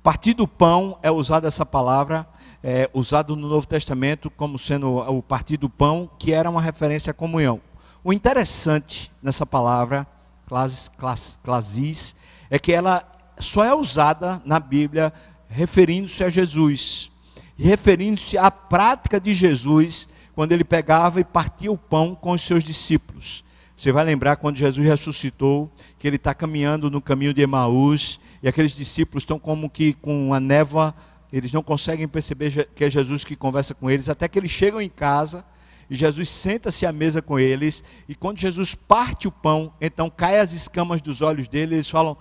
[0.00, 2.24] Partir do pão é usada essa palavra,
[2.68, 7.12] é, usado no Novo Testamento como sendo o partir do pão, que era uma referência
[7.12, 7.60] à comunhão.
[8.02, 10.04] O interessante nessa palavra,
[10.48, 12.16] clasis,
[12.50, 15.12] é que ela só é usada na Bíblia
[15.48, 17.08] referindo-se a Jesus,
[17.56, 22.64] referindo-se à prática de Jesus quando ele pegava e partia o pão com os seus
[22.64, 23.44] discípulos.
[23.76, 28.48] Você vai lembrar quando Jesus ressuscitou, que ele está caminhando no caminho de Emaús, e
[28.48, 30.92] aqueles discípulos estão como que com a névoa,
[31.32, 34.80] eles não conseguem perceber que é Jesus que conversa com eles, até que eles chegam
[34.80, 35.44] em casa,
[35.88, 40.40] e Jesus senta-se à mesa com eles, e quando Jesus parte o pão, então cai
[40.40, 42.16] as escamas dos olhos dele, eles falam: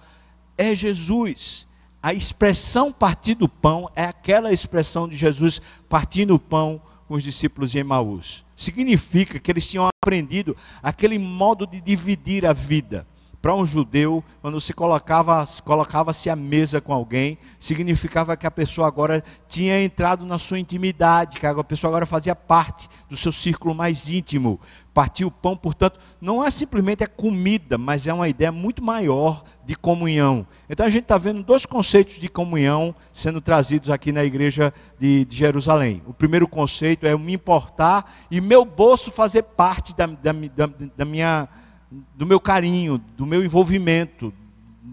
[0.58, 1.66] É Jesus
[2.06, 7.24] a expressão partir do pão é aquela expressão de Jesus partindo o pão com os
[7.24, 8.46] discípulos em Emaús.
[8.56, 13.08] Significa que eles tinham aprendido aquele modo de dividir a vida
[13.46, 18.88] para um judeu, quando se colocava, colocava-se à mesa com alguém, significava que a pessoa
[18.88, 23.76] agora tinha entrado na sua intimidade, que a pessoa agora fazia parte do seu círculo
[23.76, 24.60] mais íntimo.
[24.96, 29.44] Partir o pão, portanto, não é simplesmente a comida, mas é uma ideia muito maior
[29.64, 30.48] de comunhão.
[30.68, 35.24] Então a gente está vendo dois conceitos de comunhão sendo trazidos aqui na igreja de,
[35.24, 36.02] de Jerusalém.
[36.08, 40.70] O primeiro conceito é eu me importar e meu bolso fazer parte da, da, da,
[40.98, 41.48] da minha
[41.90, 44.34] do meu carinho, do meu envolvimento,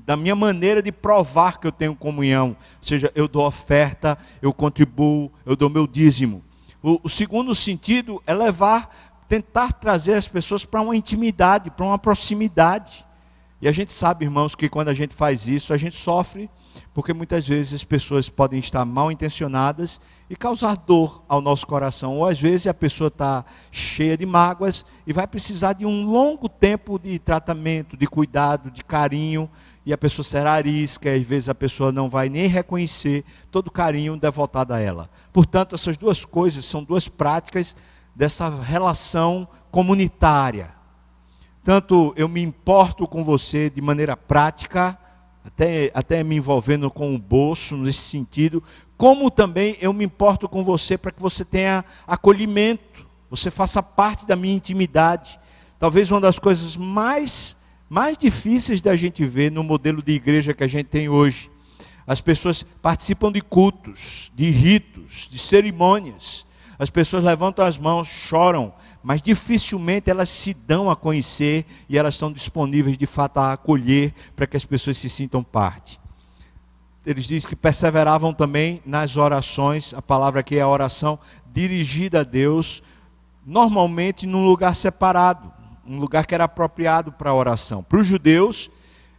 [0.04, 2.48] da minha maneira de provar que eu tenho comunhão.
[2.50, 6.42] Ou seja, eu dou oferta, eu contribuo, eu dou meu dízimo.
[6.82, 11.98] O, o segundo sentido é levar, tentar trazer as pessoas para uma intimidade, para uma
[11.98, 13.04] proximidade.
[13.60, 16.50] E a gente sabe, irmãos, que quando a gente faz isso, a gente sofre
[16.94, 22.16] porque muitas vezes as pessoas podem estar mal intencionadas e causar dor ao nosso coração,
[22.16, 26.48] ou às vezes a pessoa está cheia de mágoas e vai precisar de um longo
[26.48, 29.48] tempo de tratamento, de cuidado, de carinho,
[29.84, 33.68] e a pessoa será arisca, e às vezes a pessoa não vai nem reconhecer todo
[33.68, 35.10] o carinho devotado a ela.
[35.32, 37.74] Portanto, essas duas coisas são duas práticas
[38.14, 40.74] dessa relação comunitária.
[41.64, 44.98] Tanto eu me importo com você de maneira prática,
[45.44, 48.62] até, até me envolvendo com o bolso nesse sentido,
[48.96, 54.26] como também eu me importo com você para que você tenha acolhimento, você faça parte
[54.26, 55.40] da minha intimidade.
[55.78, 57.56] Talvez uma das coisas mais,
[57.88, 61.50] mais difíceis da gente ver no modelo de igreja que a gente tem hoje.
[62.06, 66.44] As pessoas participam de cultos, de ritos, de cerimônias.
[66.78, 68.72] As pessoas levantam as mãos, choram,
[69.02, 74.14] mas dificilmente elas se dão a conhecer e elas estão disponíveis de fato a acolher
[74.36, 76.00] para que as pessoas se sintam parte.
[77.04, 81.18] Eles dizem que perseveravam também nas orações, a palavra aqui é a oração
[81.52, 82.80] dirigida a Deus,
[83.44, 85.52] normalmente num lugar separado,
[85.84, 87.82] um lugar que era apropriado para a oração.
[87.82, 88.70] Para os judeus,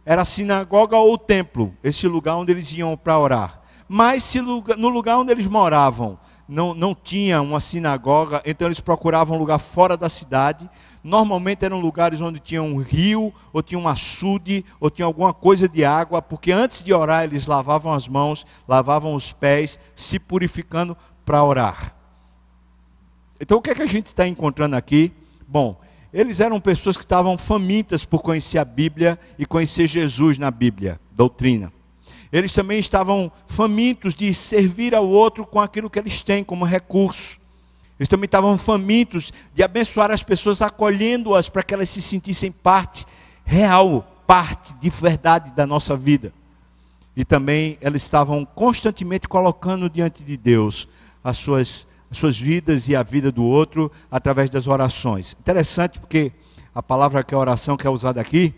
[0.06, 3.60] era a sinagoga ou o templo, esse lugar onde eles iam para orar.
[3.86, 9.36] Mas se no lugar onde eles moravam não, não tinha uma sinagoga, então eles procuravam
[9.36, 10.68] um lugar fora da cidade.
[11.02, 15.68] Normalmente eram lugares onde tinha um rio, ou tinha um açude, ou tinha alguma coisa
[15.68, 20.96] de água, porque antes de orar eles lavavam as mãos, lavavam os pés, se purificando
[21.24, 21.94] para orar.
[23.40, 25.12] Então o que é que a gente está encontrando aqui?
[25.48, 25.80] Bom,
[26.12, 31.00] eles eram pessoas que estavam famintas por conhecer a Bíblia e conhecer Jesus na Bíblia,
[31.12, 31.72] doutrina
[32.34, 37.38] eles também estavam famintos de servir ao outro com aquilo que eles têm como recurso.
[37.96, 43.06] Eles também estavam famintos de abençoar as pessoas, acolhendo-as para que elas se sentissem parte
[43.44, 46.32] real, parte de verdade da nossa vida.
[47.16, 50.88] E também eles estavam constantemente colocando diante de Deus
[51.22, 55.36] as suas, as suas vidas e a vida do outro através das orações.
[55.38, 56.32] Interessante porque
[56.74, 58.52] a palavra que é oração que é usada aqui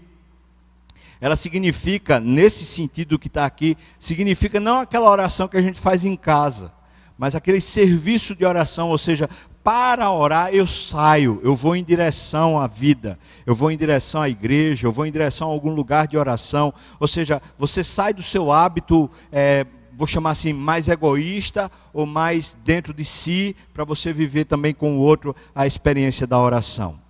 [1.20, 6.04] ela significa, nesse sentido que está aqui, significa não aquela oração que a gente faz
[6.04, 6.72] em casa,
[7.18, 9.28] mas aquele serviço de oração, ou seja,
[9.64, 14.28] para orar eu saio, eu vou em direção à vida, eu vou em direção à
[14.28, 18.22] igreja, eu vou em direção a algum lugar de oração, ou seja, você sai do
[18.22, 24.12] seu hábito, é, vou chamar assim, mais egoísta ou mais dentro de si, para você
[24.12, 27.00] viver também com o outro a experiência da oração.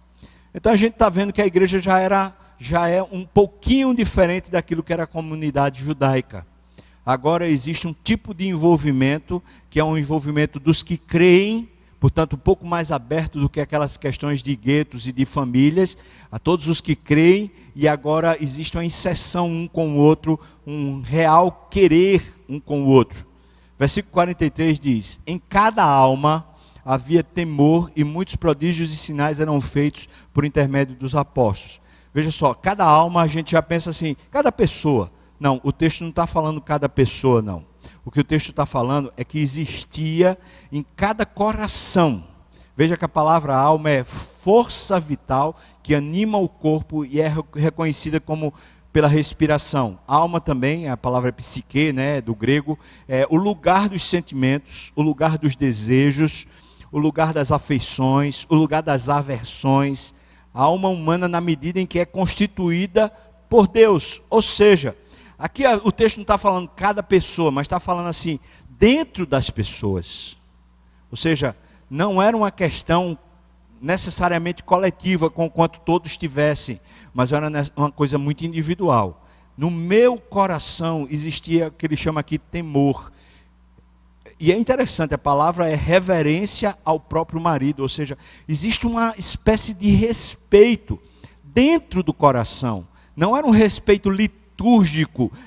[0.54, 4.50] Então a gente está vendo que a igreja já era já é um pouquinho diferente
[4.50, 6.46] daquilo que era a comunidade judaica.
[7.04, 11.68] Agora existe um tipo de envolvimento que é um envolvimento dos que creem,
[12.00, 15.96] portanto, um pouco mais aberto do que aquelas questões de guetos e de famílias,
[16.32, 21.00] a todos os que creem, e agora existe uma inserção um com o outro, um
[21.00, 23.24] real querer um com o outro.
[23.78, 26.44] Versículo 43 diz: Em cada alma
[26.84, 31.80] havia temor e muitos prodígios e sinais eram feitos por intermédio dos apóstolos.
[32.16, 35.12] Veja só, cada alma a gente já pensa assim, cada pessoa.
[35.38, 37.62] Não, o texto não está falando cada pessoa, não.
[38.06, 40.38] O que o texto está falando é que existia
[40.72, 42.24] em cada coração.
[42.74, 48.18] Veja que a palavra alma é força vital que anima o corpo e é reconhecida
[48.18, 48.54] como
[48.90, 49.98] pela respiração.
[50.08, 55.36] Alma também, a palavra psique, né, do grego, é o lugar dos sentimentos, o lugar
[55.36, 56.46] dos desejos,
[56.90, 60.14] o lugar das afeições, o lugar das aversões.
[60.56, 63.12] A alma humana na medida em que é constituída
[63.48, 64.96] por Deus, ou seja,
[65.38, 68.40] Aqui o texto não está falando cada pessoa, mas está falando assim,
[68.70, 70.36] dentro das pessoas.
[71.10, 71.54] Ou seja,
[71.90, 73.18] não era uma questão
[73.80, 76.80] necessariamente coletiva, com quanto todos tivessem,
[77.12, 79.26] mas era uma coisa muito individual.
[79.56, 83.12] No meu coração existia o que ele chama aqui temor.
[84.38, 89.72] E é interessante, a palavra é reverência ao próprio marido, ou seja, existe uma espécie
[89.72, 91.00] de respeito
[91.42, 92.86] dentro do coração.
[93.16, 94.40] Não era um respeito litúrgico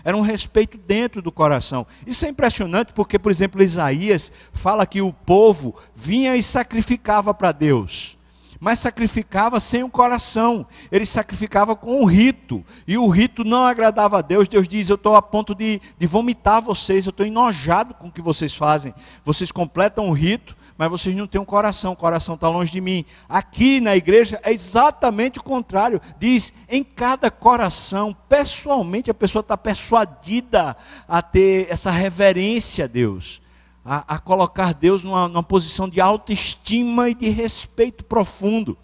[0.03, 1.87] era um respeito dentro do coração.
[2.05, 7.51] Isso é impressionante porque, por exemplo, Isaías fala que o povo vinha e sacrificava para
[7.51, 8.18] Deus
[8.59, 14.19] mas sacrificava sem o coração, ele sacrificava com o rito, e o rito não agradava
[14.19, 14.47] a Deus.
[14.47, 18.11] Deus diz: Eu estou a ponto de, de vomitar vocês, eu estou enojado com o
[18.11, 18.93] que vocês fazem.
[19.23, 22.81] Vocês completam o rito, mas vocês não têm um coração, o coração está longe de
[22.81, 23.05] mim.
[23.27, 26.01] Aqui na igreja é exatamente o contrário.
[26.19, 30.75] Diz, em cada coração, pessoalmente, a pessoa está persuadida
[31.07, 33.41] a ter essa reverência a Deus.
[33.83, 38.77] A, a colocar Deus numa, numa posição de autoestima e de respeito profundo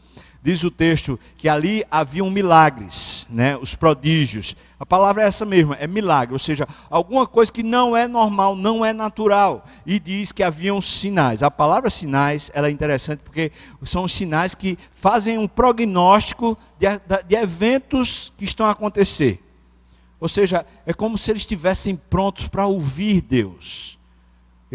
[0.45, 4.55] diz o texto que ali haviam milagres, né, os prodígios.
[4.79, 8.55] A palavra é essa mesma, é milagre, ou seja, alguma coisa que não é normal,
[8.55, 9.65] não é natural.
[9.87, 11.41] E diz que haviam sinais.
[11.41, 16.87] A palavra sinais, ela é interessante porque são os sinais que fazem um prognóstico de,
[17.27, 19.41] de eventos que estão a acontecer.
[20.19, 23.95] Ou seja, é como se eles estivessem prontos para ouvir Deus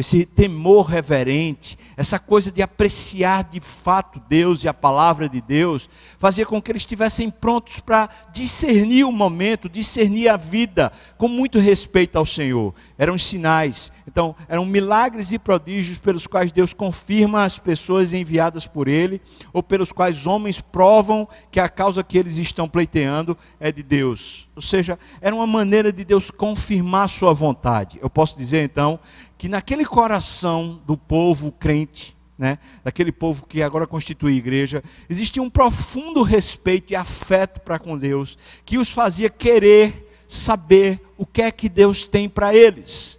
[0.00, 5.88] esse temor reverente, essa coisa de apreciar de fato Deus e a palavra de Deus,
[6.18, 11.58] fazia com que eles estivessem prontos para discernir o momento, discernir a vida, com muito
[11.58, 12.74] respeito ao Senhor.
[12.98, 18.88] Eram sinais, então, eram milagres e prodígios pelos quais Deus confirma as pessoas enviadas por
[18.88, 19.20] Ele,
[19.52, 24.48] ou pelos quais homens provam que a causa que eles estão pleiteando é de Deus.
[24.56, 27.98] Ou seja, era uma maneira de Deus confirmar Sua vontade.
[28.02, 28.98] Eu posso dizer então
[29.40, 35.48] que naquele coração do povo crente, né, daquele povo que agora constitui igreja, existia um
[35.48, 41.50] profundo respeito e afeto para com Deus, que os fazia querer saber o que é
[41.50, 43.18] que Deus tem para eles.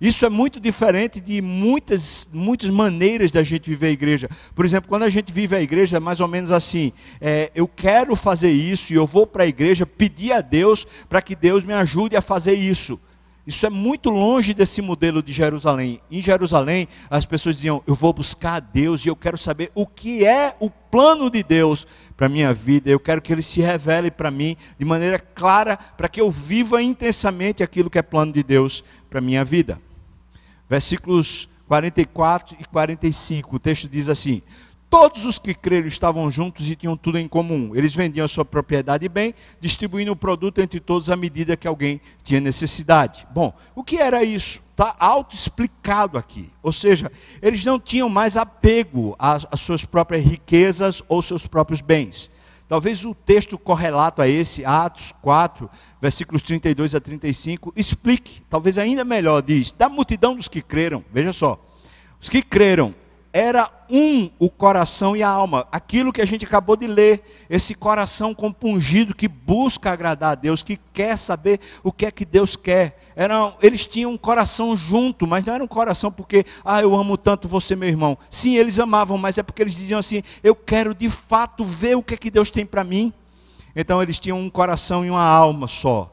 [0.00, 4.30] Isso é muito diferente de muitas, muitas maneiras da gente viver a igreja.
[4.54, 7.66] Por exemplo, quando a gente vive a igreja, é mais ou menos assim: é, eu
[7.66, 11.64] quero fazer isso e eu vou para a igreja pedir a Deus para que Deus
[11.64, 13.00] me ajude a fazer isso.
[13.46, 16.00] Isso é muito longe desse modelo de Jerusalém.
[16.10, 19.86] Em Jerusalém, as pessoas diziam: Eu vou buscar a Deus e eu quero saber o
[19.86, 22.90] que é o plano de Deus para a minha vida.
[22.90, 26.82] Eu quero que Ele se revele para mim de maneira clara, para que eu viva
[26.82, 29.80] intensamente aquilo que é plano de Deus para a minha vida
[30.68, 33.56] versículos 44 e 45.
[33.56, 34.42] O texto diz assim:
[34.88, 37.74] Todos os que creram estavam juntos e tinham tudo em comum.
[37.74, 41.66] Eles vendiam a sua propriedade e bem, distribuindo o produto entre todos à medida que
[41.66, 43.26] alguém tinha necessidade.
[43.34, 44.62] Bom, o que era isso?
[44.70, 46.50] Está auto-explicado aqui.
[46.62, 47.10] Ou seja,
[47.42, 52.30] eles não tinham mais apego às, às suas próprias riquezas ou seus próprios bens.
[52.68, 55.68] Talvez o texto correlato a esse, Atos 4,
[56.00, 61.32] versículos 32 a 35, explique, talvez ainda melhor, diz: da multidão dos que creram, veja
[61.32, 61.60] só,
[62.20, 62.92] os que creram
[63.36, 65.68] era um o coração e a alma.
[65.70, 70.62] Aquilo que a gente acabou de ler, esse coração compungido que busca agradar a Deus,
[70.62, 72.98] que quer saber o que é que Deus quer.
[73.14, 77.18] Era, eles tinham um coração junto, mas não era um coração porque, ah, eu amo
[77.18, 78.16] tanto você, meu irmão.
[78.30, 82.02] Sim, eles amavam, mas é porque eles diziam assim: eu quero de fato ver o
[82.02, 83.12] que é que Deus tem para mim.
[83.74, 86.10] Então eles tinham um coração e uma alma só.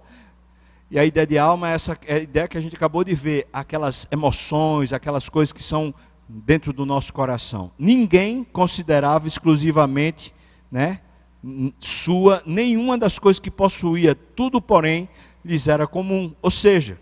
[0.92, 3.16] E a ideia de alma é essa é a ideia que a gente acabou de
[3.16, 5.96] ver, aquelas emoções, aquelas coisas que são
[6.34, 7.72] dentro do nosso coração.
[7.78, 10.34] Ninguém considerava exclusivamente,
[10.72, 11.00] né,
[11.80, 15.08] sua, nenhuma das coisas que possuía, tudo, porém,
[15.46, 16.34] lhes era comum.
[16.42, 17.00] Ou seja,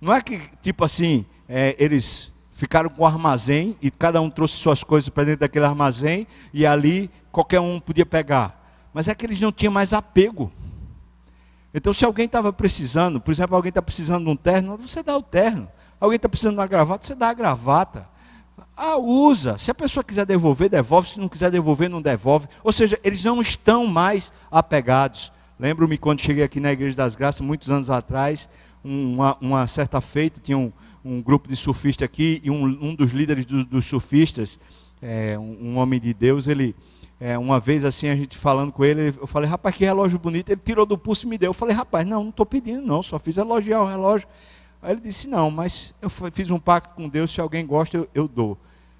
[0.00, 4.56] não é que, tipo assim, é, eles ficaram com o armazém e cada um trouxe
[4.56, 8.58] suas coisas para dentro daquele armazém e ali qualquer um podia pegar.
[8.92, 10.50] Mas é que eles não tinham mais apego.
[11.72, 15.16] Então, se alguém estava precisando, por exemplo, alguém está precisando de um terno, você dá
[15.16, 15.68] o terno.
[16.00, 18.08] Alguém está precisando de uma gravata, você dá a gravata.
[18.80, 19.58] Ah, usa.
[19.58, 21.08] Se a pessoa quiser devolver, devolve.
[21.08, 22.46] Se não quiser devolver, não devolve.
[22.62, 25.32] Ou seja, eles não estão mais apegados.
[25.58, 28.48] Lembro-me quando cheguei aqui na Igreja das Graças, muitos anos atrás,
[28.84, 30.72] uma, uma certa feita, tinha um,
[31.04, 34.60] um, grupo de surfistas aqui, e um, um dos líderes do, dos surfistas,
[35.02, 36.76] é, um, um, homem de Deus, ele,
[37.18, 40.50] é, uma vez assim, a gente falando com ele, eu falei, rapaz, que relógio bonito.
[40.50, 41.48] Ele tirou do pulso e me deu.
[41.48, 44.28] Eu falei, rapaz, não, não estou pedindo, não, só fiz elogiar o relógio.
[44.80, 48.08] Aí ele disse, não, mas eu fiz um pacto com Deus, se alguém gosta, eu,
[48.14, 48.56] eu dou.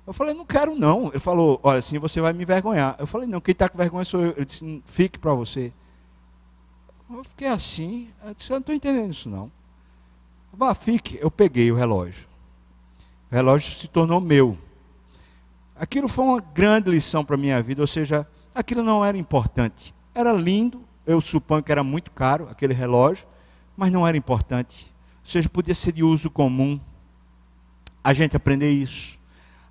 [0.08, 1.08] Eu falei, não quero não.
[1.08, 2.96] Ele falou, olha, assim você vai me envergonhar.
[2.98, 4.32] Eu falei, não, quem está com vergonha sou eu.
[4.36, 5.70] Ele disse, fique para você.
[7.10, 9.52] Eu fiquei assim, eu disse, eu não estou entendendo isso não.
[10.50, 11.18] Vá, fique.
[11.20, 12.26] Eu peguei o relógio.
[13.30, 14.56] O relógio se tornou meu.
[15.76, 19.94] Aquilo foi uma grande lição para a minha vida, ou seja, aquilo não era importante.
[20.14, 23.26] Era lindo, eu suponho que era muito caro aquele relógio,
[23.76, 24.90] mas não era importante.
[25.20, 26.80] Ou seja, podia ser de uso comum.
[28.02, 29.17] A gente aprender isso.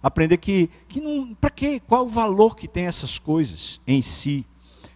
[0.08, 1.36] Aprender que, que não.
[1.36, 1.82] Para quê?
[1.86, 4.45] Qual o valor que tem essas coisas em si?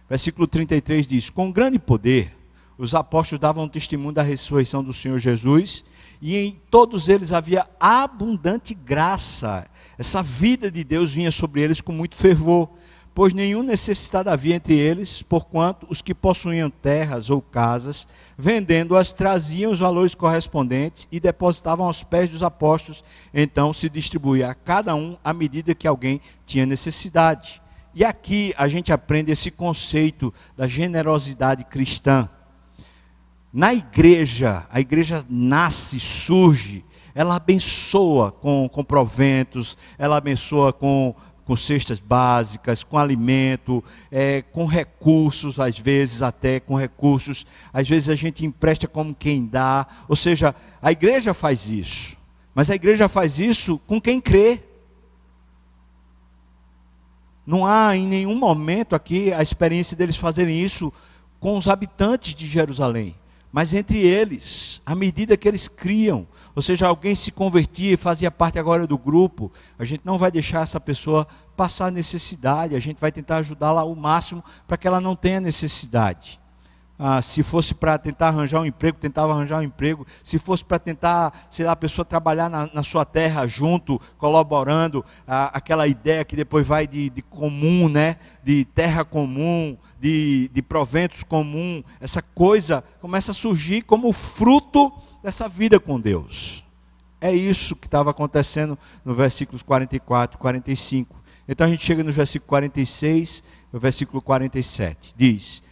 [0.08, 2.34] Versículo 33 diz: Com grande poder,
[2.78, 5.84] os apóstolos davam testemunho da ressurreição do Senhor Jesus,
[6.20, 9.66] e em todos eles havia abundante graça.
[9.98, 12.70] Essa vida de Deus vinha sobre eles com muito fervor
[13.14, 19.70] pois nenhum necessitado havia entre eles, porquanto os que possuíam terras ou casas, vendendo-as, traziam
[19.70, 23.04] os valores correspondentes e depositavam aos pés dos apóstolos,
[23.34, 27.60] então se distribuía a cada um à medida que alguém tinha necessidade.
[27.94, 32.28] E aqui a gente aprende esse conceito da generosidade cristã.
[33.52, 36.82] Na igreja, a igreja nasce, surge,
[37.14, 41.14] ela abençoa com, com proventos, ela abençoa com
[41.44, 47.46] com cestas básicas, com alimento, é, com recursos, às vezes até com recursos.
[47.72, 49.86] Às vezes a gente empresta como quem dá.
[50.08, 52.16] Ou seja, a igreja faz isso.
[52.54, 54.62] Mas a igreja faz isso com quem crê.
[57.46, 60.92] Não há em nenhum momento aqui a experiência deles fazerem isso
[61.40, 63.16] com os habitantes de Jerusalém
[63.52, 68.30] mas entre eles, à medida que eles criam, ou seja, alguém se convertia e fazia
[68.30, 72.98] parte agora do grupo, a gente não vai deixar essa pessoa passar necessidade, a gente
[72.98, 76.41] vai tentar ajudá-la ao máximo para que ela não tenha necessidade
[76.98, 80.06] ah, se fosse para tentar arranjar um emprego, tentava arranjar um emprego.
[80.22, 85.04] Se fosse para tentar, sei lá, a pessoa trabalhar na, na sua terra junto, colaborando,
[85.26, 88.16] ah, aquela ideia que depois vai de, de, comum, né?
[88.44, 91.82] De terra comum, de, de proventos comum.
[92.00, 96.62] Essa coisa começa a surgir como fruto dessa vida com Deus.
[97.20, 101.20] É isso que estava acontecendo no versículos 44 e 45.
[101.48, 105.14] Então a gente chega no versículo 46, no versículo 47.
[105.16, 105.62] Diz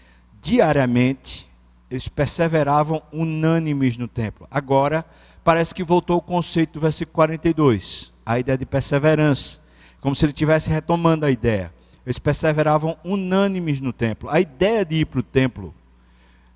[0.40, 1.48] diariamente,
[1.90, 4.46] eles perseveravam unânimes no templo.
[4.50, 5.04] Agora,
[5.42, 9.58] parece que voltou o conceito do versículo 42, a ideia de perseverança,
[10.00, 11.72] como se ele estivesse retomando a ideia.
[12.06, 14.30] Eles perseveravam unânimes no templo.
[14.30, 15.74] A ideia de ir para o templo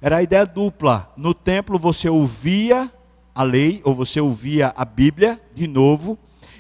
[0.01, 1.13] era a ideia dupla.
[1.17, 2.91] No templo você ouvia
[3.35, 6.19] a lei, ou você ouvia a Bíblia de novo,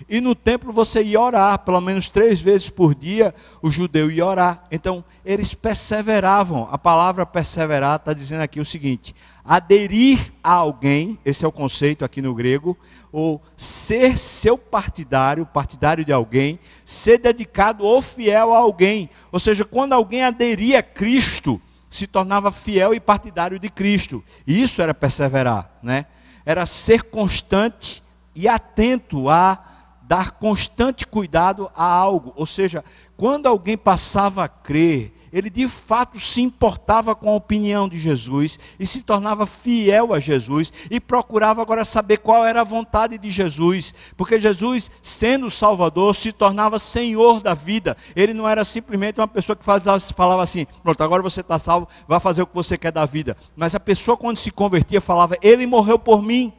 [0.09, 4.27] e no templo você ia orar, pelo menos três vezes por dia o judeu ia
[4.27, 4.65] orar.
[4.71, 6.69] Então eles perseveravam.
[6.71, 12.05] A palavra perseverar está dizendo aqui o seguinte: aderir a alguém, esse é o conceito
[12.05, 12.77] aqui no grego,
[13.13, 19.11] ou ser seu partidário, partidário de alguém, ser dedicado ou fiel a alguém.
[19.31, 24.23] Ou seja, quando alguém aderia a Cristo, se tornava fiel e partidário de Cristo.
[24.47, 26.07] E isso era perseverar, né?
[26.45, 28.03] Era ser constante
[28.35, 29.74] e atento a
[30.07, 32.33] dar constante cuidado a algo.
[32.37, 32.85] Ou seja,
[33.17, 38.57] quando alguém passava a crer, ele de fato se importava com a opinião de Jesus
[38.79, 43.33] e se tornava fiel a Jesus e procurava agora saber qual era a vontade de
[43.33, 47.97] Jesus, porque Jesus, sendo Salvador, se tornava Senhor da vida.
[48.15, 51.89] Ele não era simplesmente uma pessoa que fazia, falava assim: pronto, agora você está salvo,
[52.07, 53.37] vai fazer o que você quer da vida.
[53.57, 56.53] Mas a pessoa, quando se convertia, falava: Ele morreu por mim,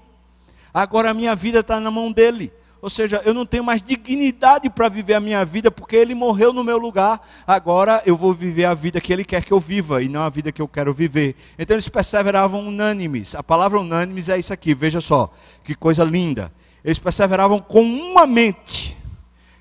[0.74, 2.52] agora a minha vida está na mão dele.
[2.82, 6.54] Ou seja, eu não tenho mais dignidade para viver a minha vida porque ele morreu
[6.54, 7.20] no meu lugar.
[7.48, 10.30] Agora eu vou viver a vida que ele quer que eu viva e não a
[10.30, 11.36] vida que eu quero viver.
[11.58, 13.34] Então eles perseveravam unânimes.
[13.34, 16.52] A palavra unânimes é isso aqui, veja só, que coisa linda.
[16.84, 18.96] Eles perseveravam com uma mente,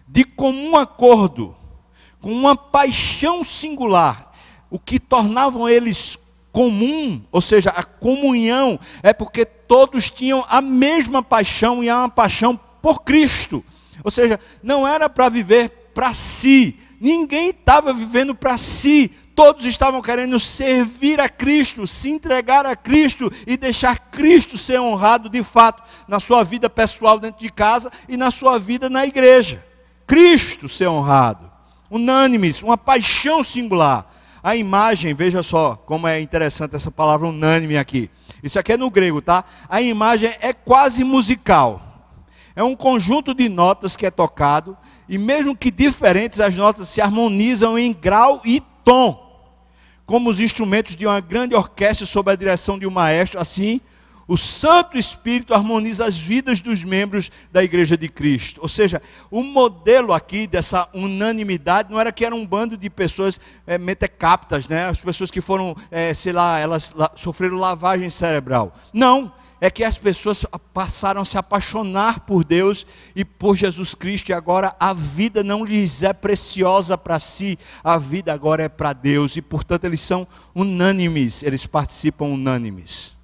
[0.07, 1.57] de comum acordo,
[2.21, 4.33] com uma paixão singular.
[4.71, 6.19] o que tornavam eles
[6.55, 12.59] comum, ou seja, a comunhão, é porque todos tinham a mesma paixão e uma paixão
[12.85, 13.65] por Cristo.
[14.05, 20.03] Ou seja, não era para viver para si, ninguém estava vivendo para si, todos estavam
[20.03, 25.83] querendo servir a Cristo, se entregar a Cristo e deixar Cristo ser honrado de fato
[26.07, 29.65] na sua vida pessoal dentro de casa e na sua vida na igreja.
[30.07, 31.51] Cristo ser honrado,
[31.91, 34.13] unânimes, uma paixão singular.
[34.43, 38.11] A imagem, veja só como é interessante essa palavra unânime aqui.
[38.43, 39.43] Isso aqui é no grego, tá?
[39.71, 41.94] A imagem é quase musical.
[42.57, 44.77] É um conjunto de notas que é tocado,
[45.09, 49.23] e mesmo que diferentes, as notas se harmonizam em grau e tom.
[50.07, 53.81] Como os instrumentos de uma grande orquestra sob a direção de um maestro, assim
[54.27, 58.61] o Santo Espírito harmoniza as vidas dos membros da Igreja de Cristo.
[58.63, 63.39] Ou seja, o modelo aqui dessa unanimidade não era que era um bando de pessoas
[63.67, 64.89] é, metecaptas, né?
[64.89, 68.75] as pessoas que foram, é, sei lá, elas la, sofreram lavagem cerebral.
[68.93, 69.31] Não,
[69.61, 74.33] é que as pessoas passaram a se apaixonar por Deus e por Jesus Cristo, e
[74.33, 79.37] agora a vida não lhes é preciosa para si, a vida agora é para Deus,
[79.37, 83.15] e portanto eles são unânimes, eles participam unânimes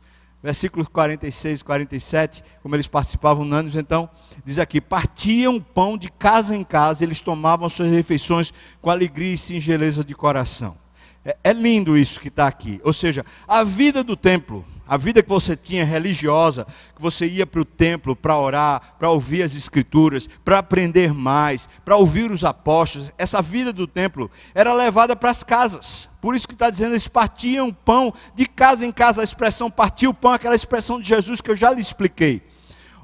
[0.43, 4.09] versículos 46 e 47, como eles participavam unânimes, então,
[4.45, 9.39] diz aqui: partiam pão de casa em casa, eles tomavam suas refeições com alegria e
[9.39, 10.77] singeleza de coração.
[11.25, 15.23] É, é lindo isso que está aqui, ou seja, a vida do templo a vida
[15.23, 16.67] que você tinha religiosa,
[16.97, 21.69] que você ia para o templo para orar, para ouvir as escrituras, para aprender mais,
[21.85, 26.11] para ouvir os apóstolos, essa vida do templo era levada para as casas.
[26.21, 29.21] Por isso que está dizendo, eles partiam pão de casa em casa.
[29.21, 32.43] A expressão partir o pão, aquela expressão de Jesus que eu já lhe expliquei.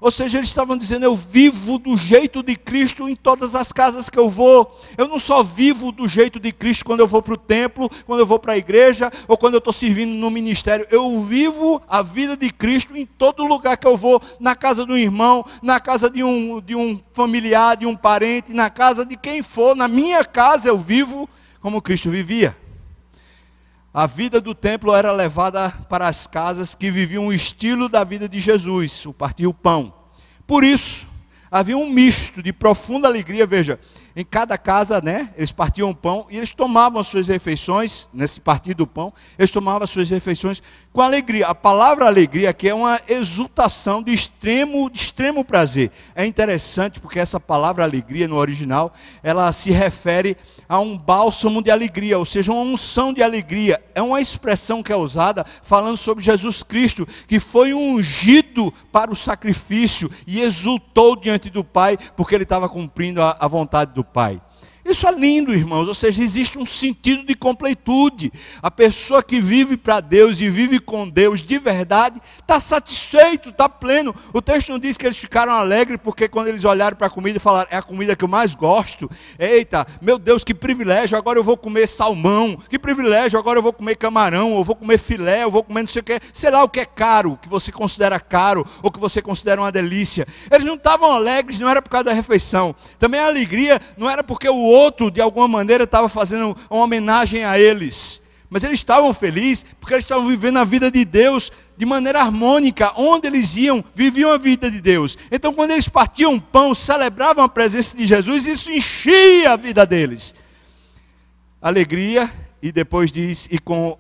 [0.00, 4.10] Ou seja, eles estavam dizendo: eu vivo do jeito de Cristo em todas as casas
[4.10, 4.78] que eu vou.
[4.96, 8.20] Eu não só vivo do jeito de Cristo quando eu vou para o templo, quando
[8.20, 10.86] eu vou para a igreja ou quando eu estou servindo no ministério.
[10.90, 14.96] Eu vivo a vida de Cristo em todo lugar que eu vou na casa do
[14.96, 19.42] irmão, na casa de um, de um familiar, de um parente, na casa de quem
[19.42, 19.74] for.
[19.74, 21.28] Na minha casa eu vivo
[21.60, 22.56] como Cristo vivia.
[23.98, 28.28] A vida do templo era levada para as casas que viviam o estilo da vida
[28.28, 29.94] de Jesus, o partir o pão.
[30.46, 31.08] Por isso,
[31.50, 33.80] havia um misto de profunda alegria, veja,
[34.16, 38.72] em cada casa, né, eles partiam pão e eles tomavam as suas refeições, nesse partir
[38.72, 41.46] do pão, eles tomavam as suas refeições com alegria.
[41.48, 45.90] A palavra alegria aqui é uma exultação de extremo, de extremo prazer.
[46.14, 50.34] É interessante porque essa palavra alegria no original, ela se refere
[50.66, 53.82] a um bálsamo de alegria, ou seja, uma unção de alegria.
[53.94, 59.16] É uma expressão que é usada falando sobre Jesus Cristo, que foi ungido para o
[59.16, 64.40] sacrifício e exultou diante do Pai, porque ele estava cumprindo a, a vontade do Pai.
[64.88, 68.32] Isso é lindo, irmãos, ou seja, existe um sentido de completude.
[68.62, 73.68] A pessoa que vive para Deus e vive com Deus de verdade, está satisfeito, está
[73.68, 74.14] pleno.
[74.32, 77.36] O texto não diz que eles ficaram alegres porque quando eles olharam para a comida
[77.36, 79.10] e falaram, é a comida que eu mais gosto.
[79.36, 82.56] Eita, meu Deus, que privilégio, agora eu vou comer salmão.
[82.68, 85.88] Que privilégio, agora eu vou comer camarão, eu vou comer filé, eu vou comer não
[85.88, 86.20] sei o que.
[86.32, 89.72] Sei lá o que é caro, que você considera caro, ou que você considera uma
[89.72, 90.28] delícia.
[90.48, 92.72] Eles não estavam alegres, não era por causa da refeição.
[93.00, 97.44] Também a alegria não era porque o outro, de alguma maneira, estava fazendo uma homenagem
[97.44, 98.20] a eles.
[98.48, 102.92] Mas eles estavam felizes porque eles estavam vivendo a vida de Deus de maneira harmônica,
[102.96, 105.18] onde eles iam, viviam a vida de Deus.
[105.30, 110.34] Então, quando eles partiam pão, celebravam a presença de Jesus, isso enchia a vida deles.
[111.60, 113.98] Alegria, e depois diz, e com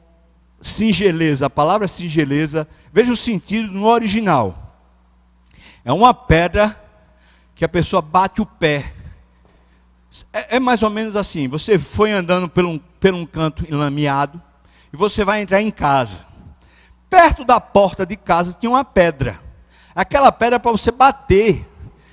[0.60, 4.78] singeleza, a palavra singeleza, veja o sentido no original.
[5.84, 6.80] É uma pedra
[7.54, 8.92] que a pessoa bate o pé
[10.32, 14.40] é, é, mais ou menos assim: você foi andando por um, por um canto enlameado
[14.92, 16.24] e você vai entrar em casa.
[17.10, 19.40] Perto da porta de casa tinha uma pedra.
[19.94, 21.66] Aquela pedra é para você bater,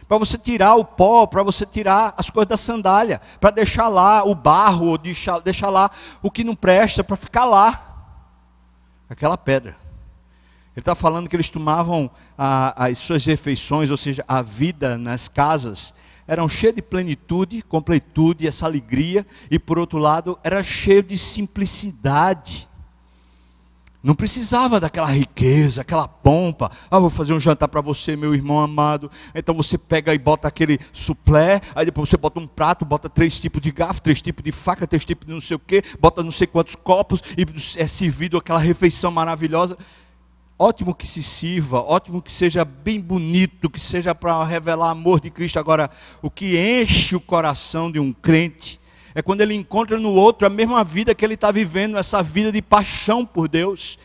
[0.08, 4.24] para você tirar o pó, para você tirar as coisas da sandália, para deixar lá
[4.24, 5.92] o barro, ou deixar, deixar lá
[6.22, 7.90] o que não presta, para ficar lá.
[9.10, 9.76] Aquela pedra.
[10.76, 15.28] Ele está falando que eles tomavam a, as suas refeições, ou seja, a vida nas
[15.28, 15.94] casas,
[16.34, 22.68] eram cheios de plenitude, completude, essa alegria, e por outro lado, era cheio de simplicidade.
[24.04, 26.70] Não precisava daquela riqueza, aquela pompa.
[26.92, 29.10] Ah, vou fazer um jantar para você, meu irmão amado.
[29.34, 33.40] Então você pega e bota aquele suplé, aí depois você bota um prato, bota três
[33.40, 36.22] tipos de garfo, três tipos de faca, três tipos de não sei o quê, bota
[36.22, 37.46] não sei quantos copos e
[37.82, 39.78] é servido aquela refeição maravilhosa.
[40.58, 45.32] Ótimo que se sirva, ótimo que seja bem bonito, que seja para revelar amor de
[45.32, 45.58] Cristo.
[45.58, 45.90] Agora,
[46.22, 48.80] o que enche o coração de um crente
[49.16, 52.52] É quando ele encontra no outro a mesma vida que ele está vivendo, essa vida
[52.52, 53.98] de paixão por Deus.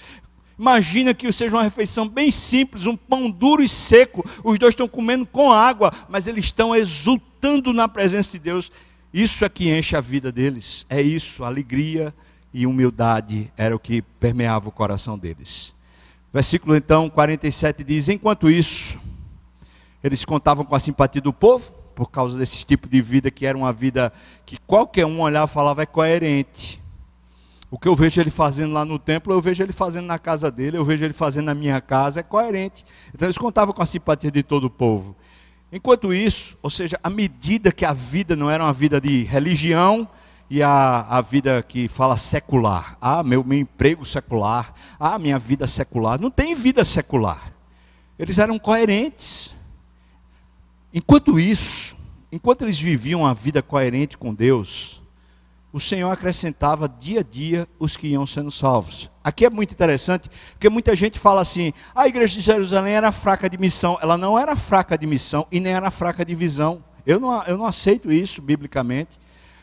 [0.58, 4.28] Imagina que seja uma refeição bem simples, um pão duro e seco.
[4.42, 8.72] Os dois estão comendo com água, mas eles estão exultando na presença de Deus.
[9.14, 10.84] Isso é que enche a vida deles.
[10.90, 12.12] É isso, alegria
[12.52, 15.72] e humildade era o que permeava o coração deles.
[16.32, 19.00] Versículo então 47 diz: Enquanto isso,
[20.02, 23.58] eles contavam com a simpatia do povo, por causa desse tipo de vida que era
[23.58, 24.12] uma vida
[24.46, 26.80] que qualquer um olhava e falava é coerente.
[27.70, 30.50] O que eu vejo ele fazendo lá no templo, eu vejo ele fazendo na casa
[30.50, 32.84] dele, eu vejo ele fazendo na minha casa, é coerente.
[33.14, 35.14] Então eles contavam com a simpatia de todo o povo.
[35.70, 40.08] Enquanto isso, ou seja, à medida que a vida não era uma vida de religião,
[40.50, 42.96] e a, a vida que fala secular.
[43.00, 44.72] Ah, meu, meu emprego secular.
[44.98, 46.20] Ah, minha vida secular.
[46.20, 47.52] Não tem vida secular.
[48.18, 49.54] Eles eram coerentes.
[50.92, 51.96] Enquanto isso,
[52.32, 55.02] enquanto eles viviam a vida coerente com Deus,
[55.70, 59.10] o Senhor acrescentava dia a dia os que iam sendo salvos.
[59.22, 63.50] Aqui é muito interessante, porque muita gente fala assim: a igreja de Jerusalém era fraca
[63.50, 63.98] de missão.
[64.00, 66.82] Ela não era fraca de missão e nem era fraca de visão.
[67.06, 69.18] Eu não, eu não aceito isso biblicamente.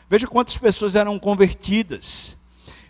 [0.08, 2.36] Veja quantas pessoas eram convertidas.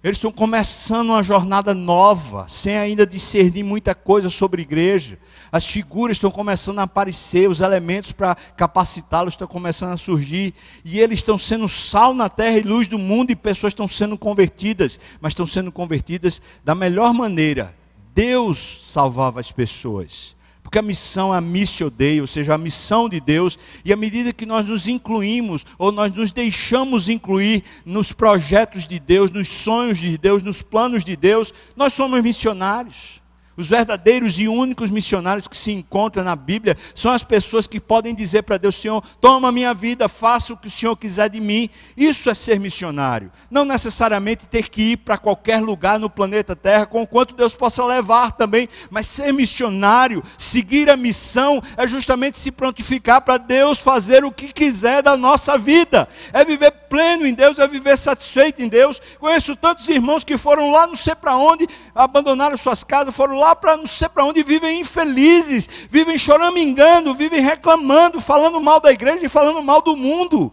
[0.05, 5.19] Eles estão começando uma jornada nova, sem ainda discernir muita coisa sobre igreja.
[5.51, 10.55] As figuras estão começando a aparecer, os elementos para capacitá-los estão começando a surgir.
[10.85, 14.17] E eles estão sendo sal na terra e luz do mundo, e pessoas estão sendo
[14.17, 17.75] convertidas, mas estão sendo convertidas da melhor maneira.
[18.15, 20.36] Deus salvava as pessoas.
[20.77, 23.97] Porque a missão é a missio Dei, ou seja, a missão de Deus, e à
[23.97, 29.49] medida que nós nos incluímos, ou nós nos deixamos incluir nos projetos de Deus, nos
[29.49, 33.23] sonhos de Deus, nos planos de Deus, nós somos missionários.
[33.57, 38.15] Os verdadeiros e únicos missionários que se encontram na Bíblia são as pessoas que podem
[38.15, 41.71] dizer para Deus: Senhor, toma minha vida, faça o que o Senhor quiser de mim.
[41.97, 43.33] Isso é ser missionário.
[43.51, 47.85] Não necessariamente ter que ir para qualquer lugar no planeta Terra, com quanto Deus possa
[47.85, 54.25] levar também, mas ser missionário, seguir a missão, é justamente se prontificar para Deus fazer
[54.25, 56.09] o que quiser da nossa vida.
[56.33, 59.01] É viver pleno em Deus, é viver satisfeito em Deus.
[59.19, 63.55] Conheço tantos irmãos que foram lá, não sei para onde, abandonaram suas casas, foram lá
[63.55, 69.27] para não sei para onde vivem infelizes, vivem choramingando, vivem reclamando, falando mal da igreja
[69.27, 70.53] e falando mal do mundo.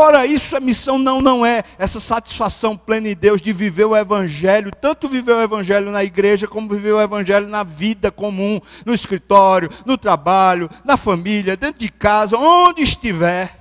[0.00, 3.96] Ora, isso é missão, não, não é essa satisfação plena em Deus de viver o
[3.96, 8.94] Evangelho, tanto viver o Evangelho na igreja, como viver o Evangelho na vida comum, no
[8.94, 13.57] escritório, no trabalho, na família, dentro de casa, onde estiver.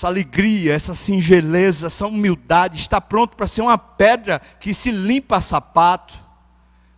[0.00, 5.36] Essa alegria, essa singeleza, essa humildade está pronto para ser uma pedra que se limpa
[5.36, 6.18] a sapato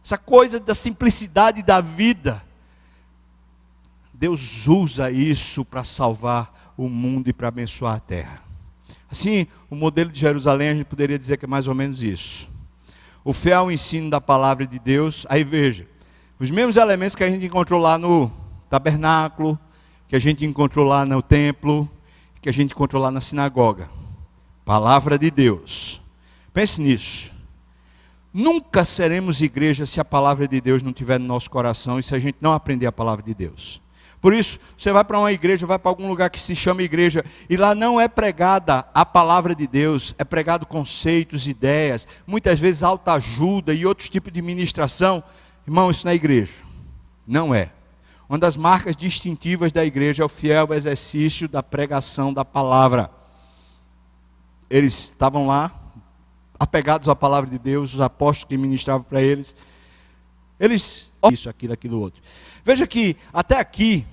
[0.05, 2.41] essa coisa da simplicidade da vida.
[4.15, 8.41] Deus usa isso para salvar o mundo e para abençoar a terra.
[9.11, 12.49] Assim, o modelo de Jerusalém a gente poderia dizer que é mais ou menos isso.
[13.25, 15.89] O fiel ensino da palavra de Deus, aí veja,
[16.39, 18.31] os mesmos elementos que a gente encontrou lá no
[18.71, 19.59] tabernáculo,
[20.07, 21.91] que a gente encontrou lá no templo,
[22.43, 23.89] que a gente encontrou lá na sinagoga.
[24.65, 26.03] Palavra de Deus.
[26.53, 27.33] Pense nisso.
[28.35, 32.15] Nunca seremos igreja se a palavra de Deus não estiver no nosso coração e se
[32.15, 33.81] a gente não aprender a palavra de Deus.
[34.21, 37.25] Por isso, você vai para uma igreja, vai para algum lugar que se chama igreja,
[37.51, 42.85] e lá não é pregada a palavra de Deus, é pregado conceitos, ideias, muitas vezes
[42.85, 45.23] alta ajuda e outros tipos de ministração.
[45.67, 46.53] Irmão, isso não é igreja.
[47.27, 47.73] Não é.
[48.33, 53.11] Uma das marcas distintivas da igreja é o fiel exercício da pregação da palavra.
[54.71, 55.71] Eles estavam lá,
[56.59, 59.55] apegados à palavra de Deus, os apóstolos que ministravam para eles.
[60.59, 62.23] Eles, isso, aquilo, aquilo outro.
[62.65, 64.07] Veja que até aqui,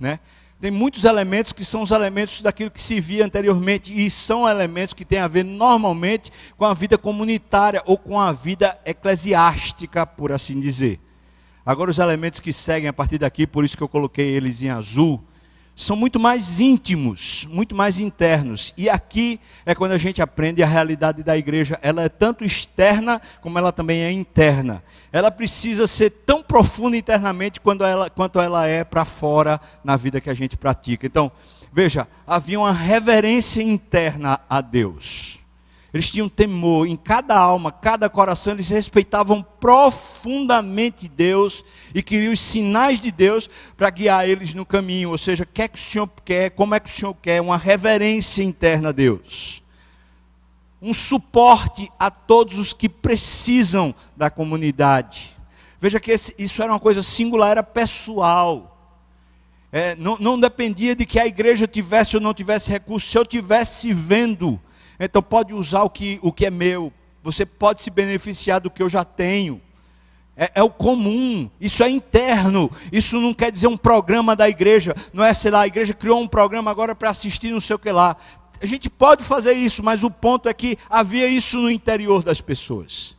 [0.00, 0.18] né,
[0.60, 4.94] tem muitos elementos que são os elementos daquilo que se via anteriormente e são elementos
[4.94, 10.32] que têm a ver normalmente com a vida comunitária ou com a vida eclesiástica, por
[10.32, 10.98] assim dizer.
[11.70, 14.70] Agora os elementos que seguem a partir daqui, por isso que eu coloquei eles em
[14.70, 15.22] azul,
[15.76, 18.74] são muito mais íntimos, muito mais internos.
[18.76, 21.78] E aqui é quando a gente aprende a realidade da igreja.
[21.80, 24.82] Ela é tanto externa como ela também é interna.
[25.12, 30.20] Ela precisa ser tão profunda internamente quanto ela, quanto ela é para fora na vida
[30.20, 31.06] que a gente pratica.
[31.06, 31.30] Então,
[31.72, 35.39] veja, havia uma reverência interna a Deus.
[35.92, 42.38] Eles tinham temor em cada alma, cada coração, eles respeitavam profundamente Deus e queriam os
[42.38, 45.10] sinais de Deus para guiar eles no caminho.
[45.10, 47.40] Ou seja, o que é que o Senhor quer, como é que o Senhor quer,
[47.40, 49.62] uma reverência interna a Deus.
[50.80, 55.36] Um suporte a todos os que precisam da comunidade.
[55.80, 58.76] Veja que esse, isso era uma coisa singular, era pessoal.
[59.72, 63.08] É, não, não dependia de que a igreja tivesse ou não tivesse recurso.
[63.08, 64.60] Se eu tivesse vendo,
[65.00, 66.92] então pode usar o que, o que é meu.
[67.22, 69.60] Você pode se beneficiar do que eu já tenho.
[70.36, 74.94] É, é, o comum, isso é interno, isso não quer dizer um programa da igreja,
[75.12, 77.78] não é, sei lá, a igreja criou um programa agora para assistir não sei o
[77.78, 78.16] que lá.
[78.62, 82.40] A gente pode fazer isso, mas o ponto é que havia isso no interior das
[82.40, 83.16] pessoas.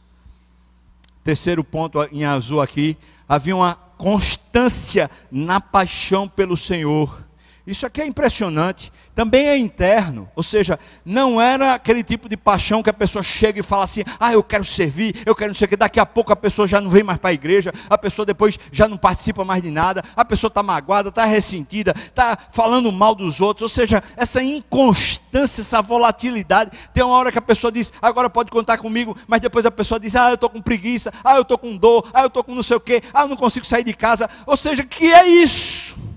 [1.23, 7.23] Terceiro ponto em azul aqui, havia uma constância na paixão pelo Senhor.
[7.71, 8.91] Isso aqui é impressionante.
[9.15, 13.61] Também é interno, ou seja, não era aquele tipo de paixão que a pessoa chega
[13.61, 15.77] e fala assim: ah, eu quero servir, eu quero não sei o que.
[15.77, 18.59] Daqui a pouco a pessoa já não vem mais para a igreja, a pessoa depois
[18.73, 23.15] já não participa mais de nada, a pessoa está magoada, está ressentida, está falando mal
[23.15, 23.61] dos outros.
[23.61, 26.71] Ou seja, essa inconstância, essa volatilidade.
[26.93, 29.97] Tem uma hora que a pessoa diz: agora pode contar comigo, mas depois a pessoa
[29.97, 32.53] diz: ah, eu estou com preguiça, ah, eu estou com dor, ah, eu estou com
[32.53, 34.29] não sei o que, ah, eu não consigo sair de casa.
[34.45, 36.10] Ou seja, que é isso?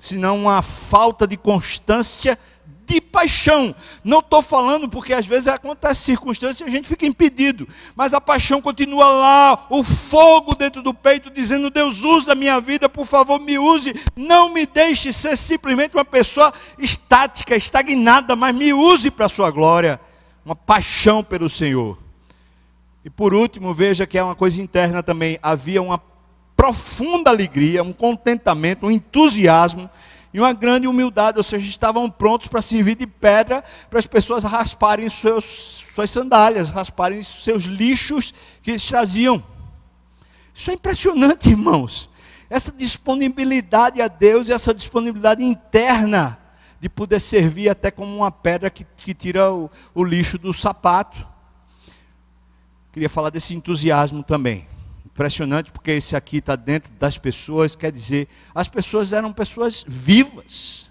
[0.00, 2.36] Senão uma falta de constância
[2.86, 3.72] de paixão.
[4.02, 8.20] Não estou falando porque às vezes acontece circunstância e a gente fica impedido, mas a
[8.20, 13.06] paixão continua lá, o fogo dentro do peito, dizendo: Deus, usa a minha vida, por
[13.06, 13.94] favor, me use.
[14.16, 19.50] Não me deixe ser simplesmente uma pessoa estática, estagnada, mas me use para a sua
[19.50, 20.00] glória.
[20.44, 21.98] Uma paixão pelo Senhor.
[23.04, 25.38] E por último, veja que é uma coisa interna também.
[25.42, 25.98] Havia uma
[26.70, 29.90] profunda alegria, um contentamento, um entusiasmo
[30.32, 34.44] e uma grande humildade, ou seja, estavam prontos para servir de pedra para as pessoas
[34.44, 35.44] rasparem seus,
[35.92, 39.42] suas sandálias, rasparem seus lixos que eles traziam.
[40.54, 42.08] Isso é impressionante, irmãos.
[42.48, 46.38] Essa disponibilidade a Deus e essa disponibilidade interna
[46.78, 51.26] de poder servir até como uma pedra que, que tira o, o lixo do sapato.
[52.92, 54.68] Queria falar desse entusiasmo também.
[55.12, 60.90] Impressionante, porque esse aqui está dentro das pessoas, quer dizer, as pessoas eram pessoas vivas,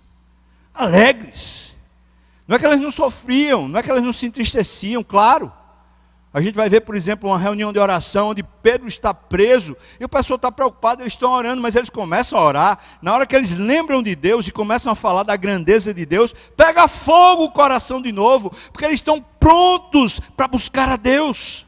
[0.73, 1.75] alegres.
[2.47, 5.51] Não é que elas não sofriam, não é que elas não se entristeciam, claro.
[6.31, 10.05] A gente vai ver, por exemplo, uma reunião de oração onde Pedro está preso e
[10.05, 12.79] o pessoal está preocupado, eles estão orando, mas eles começam a orar.
[13.01, 16.33] Na hora que eles lembram de Deus e começam a falar da grandeza de Deus,
[16.55, 21.65] pega fogo o coração de novo, porque eles estão prontos para buscar a Deus.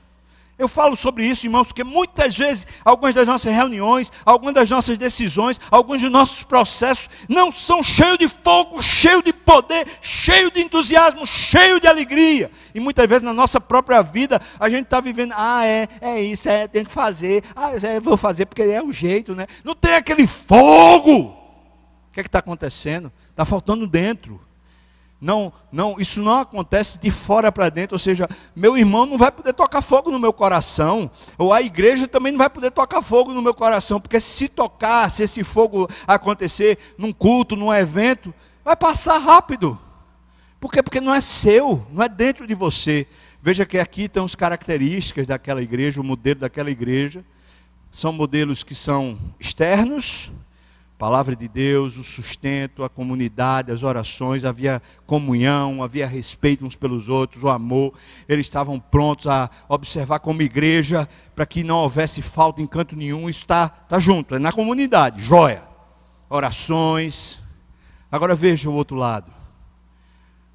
[0.61, 4.95] Eu falo sobre isso, irmãos, porque muitas vezes, algumas das nossas reuniões, algumas das nossas
[4.95, 10.61] decisões, alguns dos nossos processos não são cheios de fogo, cheios de poder, cheios de
[10.61, 12.51] entusiasmo, cheios de alegria.
[12.75, 16.47] E muitas vezes na nossa própria vida, a gente está vivendo, ah, é, é isso,
[16.47, 19.47] é, tem que fazer, ah, é, vou fazer porque é o jeito, né?
[19.63, 21.21] Não tem aquele fogo.
[21.21, 23.11] O que é que está acontecendo?
[23.31, 24.39] Está faltando dentro.
[25.21, 29.31] Não, não, isso não acontece de fora para dentro, ou seja, meu irmão não vai
[29.31, 33.31] poder tocar fogo no meu coração, ou a igreja também não vai poder tocar fogo
[33.31, 38.33] no meu coração, porque se tocar, se esse fogo acontecer num culto, num evento,
[38.65, 39.79] vai passar rápido.
[40.59, 40.81] Por quê?
[40.81, 43.05] Porque não é seu, não é dentro de você.
[43.43, 47.23] Veja que aqui estão as características daquela igreja, o modelo daquela igreja.
[47.91, 50.31] São modelos que são externos,
[51.01, 57.09] palavra de Deus, o sustento, a comunidade, as orações, havia comunhão, havia respeito uns pelos
[57.09, 57.95] outros, o amor.
[58.29, 63.27] Eles estavam prontos a observar como igreja, para que não houvesse falta em canto nenhum.
[63.27, 65.63] Isso está tá junto, é na comunidade, joia.
[66.29, 67.39] Orações.
[68.11, 69.33] Agora veja o outro lado.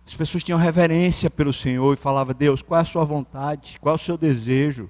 [0.07, 3.78] As pessoas tinham reverência pelo Senhor e falavam, Deus, qual é a sua vontade?
[3.80, 4.88] Qual é o seu desejo?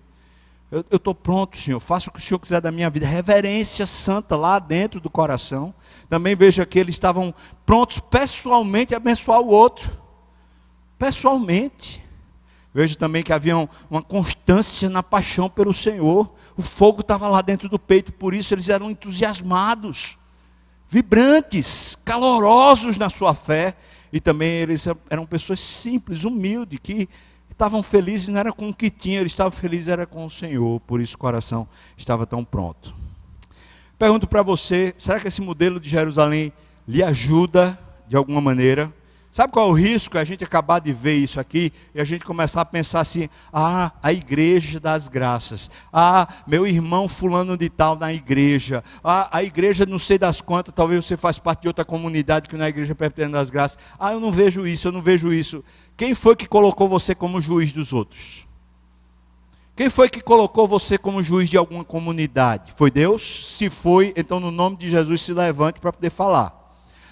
[0.91, 3.07] Eu estou pronto, Senhor, faça o que o Senhor quiser da minha vida.
[3.07, 5.75] Reverência santa lá dentro do coração.
[6.09, 9.91] Também veja que eles estavam prontos pessoalmente a abençoar o outro.
[10.99, 12.05] Pessoalmente.
[12.75, 13.57] Vejo também que havia
[13.89, 16.31] uma constância na paixão pelo Senhor.
[16.57, 20.19] O fogo estava lá dentro do peito, por isso eles eram entusiasmados,
[20.87, 23.77] vibrantes, calorosos na sua fé.
[24.13, 27.09] E também eles eram pessoas simples, humildes, que
[27.57, 30.79] estavam felizes não era com o que tinham, eles estavam felizes era com o Senhor,
[30.81, 32.95] por isso o coração estava tão pronto.
[33.99, 36.53] Pergunto para você, será que esse modelo de Jerusalém
[36.87, 38.93] lhe ajuda de alguma maneira?
[39.37, 40.17] Sabe qual é o risco?
[40.17, 43.93] A gente acabar de ver isso aqui e a gente começar a pensar assim: ah,
[44.03, 49.85] a igreja das graças, ah, meu irmão fulano de tal na igreja, ah, a igreja
[49.85, 52.95] não sei das quantas, talvez você faz parte de outra comunidade que não é igreja
[52.95, 53.77] perpetente das graças.
[54.01, 55.63] Ah, eu não vejo isso, eu não vejo isso.
[55.99, 58.47] Quem foi que colocou você como juiz dos outros?
[59.77, 62.73] Quem foi que colocou você como juiz de alguma comunidade?
[62.75, 63.55] Foi Deus?
[63.55, 66.66] Se foi, então no nome de Jesus se levante para poder falar.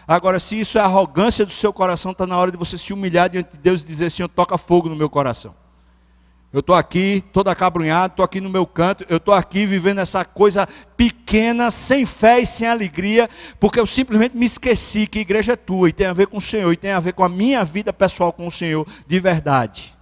[0.07, 3.29] Agora, se isso é arrogância do seu coração, está na hora de você se humilhar
[3.31, 5.55] diante de Deus e dizer: Senhor, toca fogo no meu coração.
[6.53, 10.25] Eu estou aqui, todo acabrunhado, estou aqui no meu canto, eu estou aqui vivendo essa
[10.25, 13.29] coisa pequena, sem fé e sem alegria,
[13.59, 16.37] porque eu simplesmente me esqueci que a igreja é tua e tem a ver com
[16.37, 19.19] o Senhor, e tem a ver com a minha vida pessoal com o Senhor, de
[19.19, 19.97] verdade.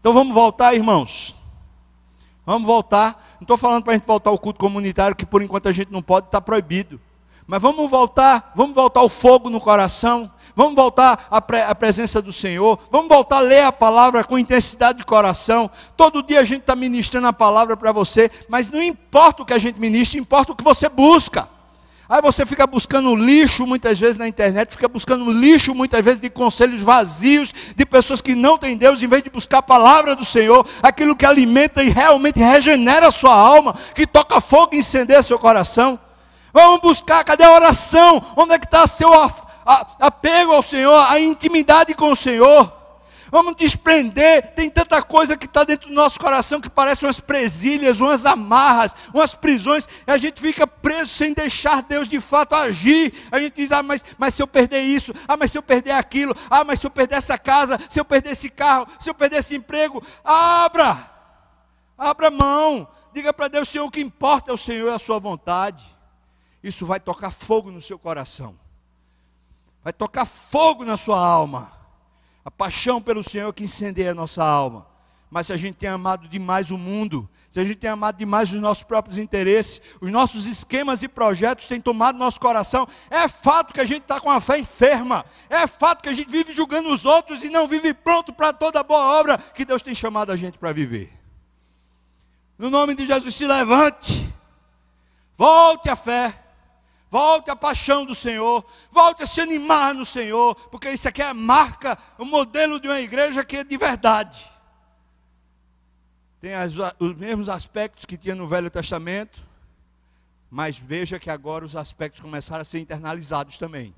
[0.00, 1.36] Então vamos voltar, irmãos.
[2.46, 3.34] Vamos voltar.
[3.34, 5.92] Não estou falando para a gente voltar ao culto comunitário, que por enquanto a gente
[5.92, 6.98] não pode, está proibido.
[7.46, 12.22] Mas vamos voltar, vamos voltar ao fogo no coração, vamos voltar à, pre à, presença
[12.22, 15.70] do Senhor, vamos voltar a ler a palavra com intensidade de coração.
[15.94, 19.52] Todo dia a gente está ministrando a palavra para você, mas não importa o que
[19.52, 21.46] a gente ministra, importa o que você busca.
[22.08, 26.30] Aí você fica buscando lixo muitas vezes na internet, fica buscando lixo muitas vezes de
[26.30, 30.24] conselhos vazios, de pessoas que não têm Deus, em vez de buscar a palavra do
[30.24, 35.22] Senhor, aquilo que alimenta e realmente regenera a sua alma, que toca fogo e incendeia
[35.22, 35.98] seu coração.
[36.54, 38.24] Vamos buscar, cadê a oração?
[38.36, 39.10] Onde é que está seu
[39.98, 42.72] apego ao Senhor, a intimidade com o Senhor?
[43.28, 47.98] Vamos desprender, tem tanta coisa que está dentro do nosso coração que parece umas presilhas,
[47.98, 53.12] umas amarras, umas prisões, e a gente fica preso sem deixar Deus de fato agir.
[53.32, 55.90] A gente diz, ah, mas, mas se eu perder isso, ah, mas se eu perder
[55.90, 59.14] aquilo, ah, mas se eu perder essa casa, se eu perder esse carro, se eu
[59.14, 61.10] perder esse emprego, abra,
[61.98, 65.18] abra mão, diga para Deus, Senhor, o que importa é o Senhor e a sua
[65.18, 65.93] vontade
[66.64, 68.58] isso vai tocar fogo no seu coração,
[69.82, 71.70] vai tocar fogo na sua alma.
[72.42, 74.86] A paixão pelo Senhor que incendeia a nossa alma.
[75.30, 78.52] Mas se a gente tem amado demais o mundo, se a gente tem amado demais
[78.52, 83.74] os nossos próprios interesses, os nossos esquemas e projetos têm tomado nosso coração, é fato
[83.74, 86.88] que a gente está com a fé enferma, é fato que a gente vive julgando
[86.88, 90.36] os outros e não vive pronto para toda boa obra que Deus tem chamado a
[90.36, 91.12] gente para viver.
[92.56, 94.32] No nome de Jesus, se levante,
[95.36, 96.43] volte à fé,
[97.14, 101.28] Volte à paixão do Senhor, volte a se animar no Senhor, porque isso aqui é
[101.28, 104.50] a marca, o modelo de uma igreja que é de verdade.
[106.40, 109.46] Tem as, os mesmos aspectos que tinha no Velho Testamento,
[110.50, 113.94] mas veja que agora os aspectos começaram a ser internalizados também.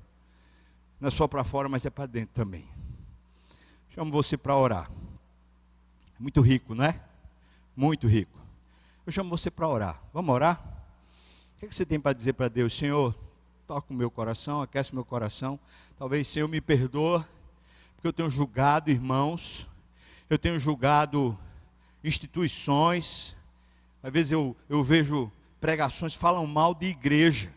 [1.01, 2.69] Não é só para fora, mas é para dentro também.
[3.95, 4.91] Chamo você para orar.
[6.19, 7.01] Muito rico, não é?
[7.75, 8.37] Muito rico.
[9.07, 9.99] Eu chamo você para orar.
[10.13, 10.76] Vamos orar?
[11.57, 12.77] O que, você tem para dizer para Deus?
[12.77, 13.15] Senhor,
[13.65, 15.59] toca o meu coração, aquece o meu coração.
[15.97, 17.27] Talvez, Senhor, me perdoa,
[17.95, 19.67] porque eu tenho julgado irmãos,
[20.29, 21.35] eu tenho julgado
[22.03, 23.35] instituições.
[24.03, 27.51] Às vezes eu, eu vejo pregações que falam mal de igreja.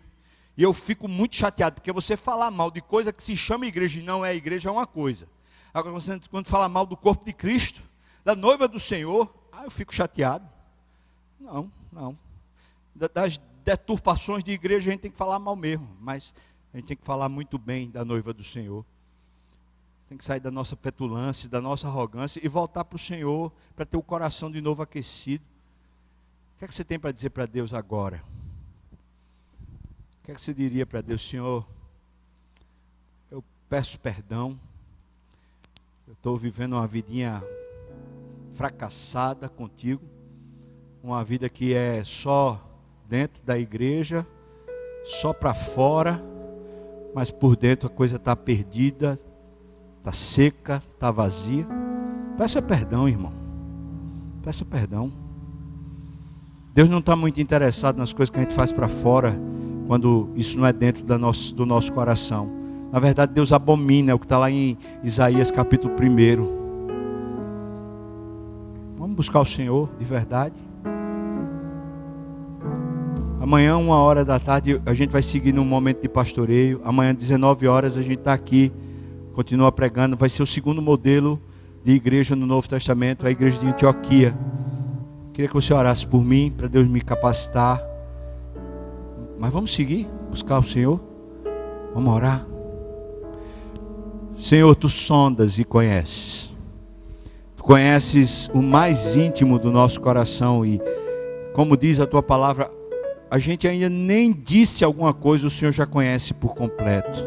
[0.56, 4.00] E eu fico muito chateado, porque você falar mal de coisa que se chama igreja
[4.00, 5.28] e não é igreja é uma coisa.
[5.74, 5.94] Agora,
[6.30, 7.82] quando fala mal do corpo de Cristo,
[8.24, 10.48] da noiva do Senhor, ah, eu fico chateado.
[11.38, 12.18] Não, não.
[12.94, 13.38] Das
[13.70, 16.34] deturpações de igreja a gente tem que falar mal mesmo, mas
[16.72, 18.84] a gente tem que falar muito bem da noiva do Senhor.
[20.08, 23.86] Tem que sair da nossa petulância, da nossa arrogância e voltar para o Senhor para
[23.86, 25.44] ter o coração de novo aquecido.
[26.54, 28.22] O que é que você tem para dizer para Deus agora?
[30.20, 31.64] O que é que você diria para Deus, Senhor?
[33.30, 34.58] Eu peço perdão.
[36.08, 37.40] Eu estou vivendo uma vidinha
[38.52, 40.02] fracassada contigo,
[41.02, 42.69] uma vida que é só
[43.10, 44.24] dentro da igreja,
[45.04, 46.22] só para fora,
[47.12, 49.18] mas por dentro a coisa está perdida,
[49.98, 51.66] está seca, está vazia.
[52.38, 53.32] Peça perdão, irmão.
[54.44, 55.12] Peça perdão.
[56.72, 59.36] Deus não está muito interessado nas coisas que a gente faz para fora,
[59.88, 62.48] quando isso não é dentro nosso, do nosso coração.
[62.92, 66.60] Na verdade, Deus abomina, é o que está lá em Isaías capítulo 1.
[68.96, 70.69] Vamos buscar o Senhor de verdade.
[73.40, 76.78] Amanhã, uma hora da tarde, a gente vai seguir num momento de pastoreio.
[76.84, 78.70] Amanhã, 19 horas, a gente está aqui,
[79.32, 80.14] continua pregando.
[80.14, 81.40] Vai ser o segundo modelo
[81.82, 84.36] de igreja no Novo Testamento, a igreja de Antioquia.
[85.32, 87.82] Queria que você orasse por mim, para Deus me capacitar.
[89.38, 91.00] Mas vamos seguir, buscar o Senhor.
[91.94, 92.46] Vamos orar.
[94.38, 96.52] Senhor, tu sondas e conheces.
[97.56, 100.78] Tu conheces o mais íntimo do nosso coração e,
[101.54, 102.70] como diz a tua palavra,
[103.30, 107.24] a gente ainda nem disse alguma coisa, o Senhor já conhece por completo.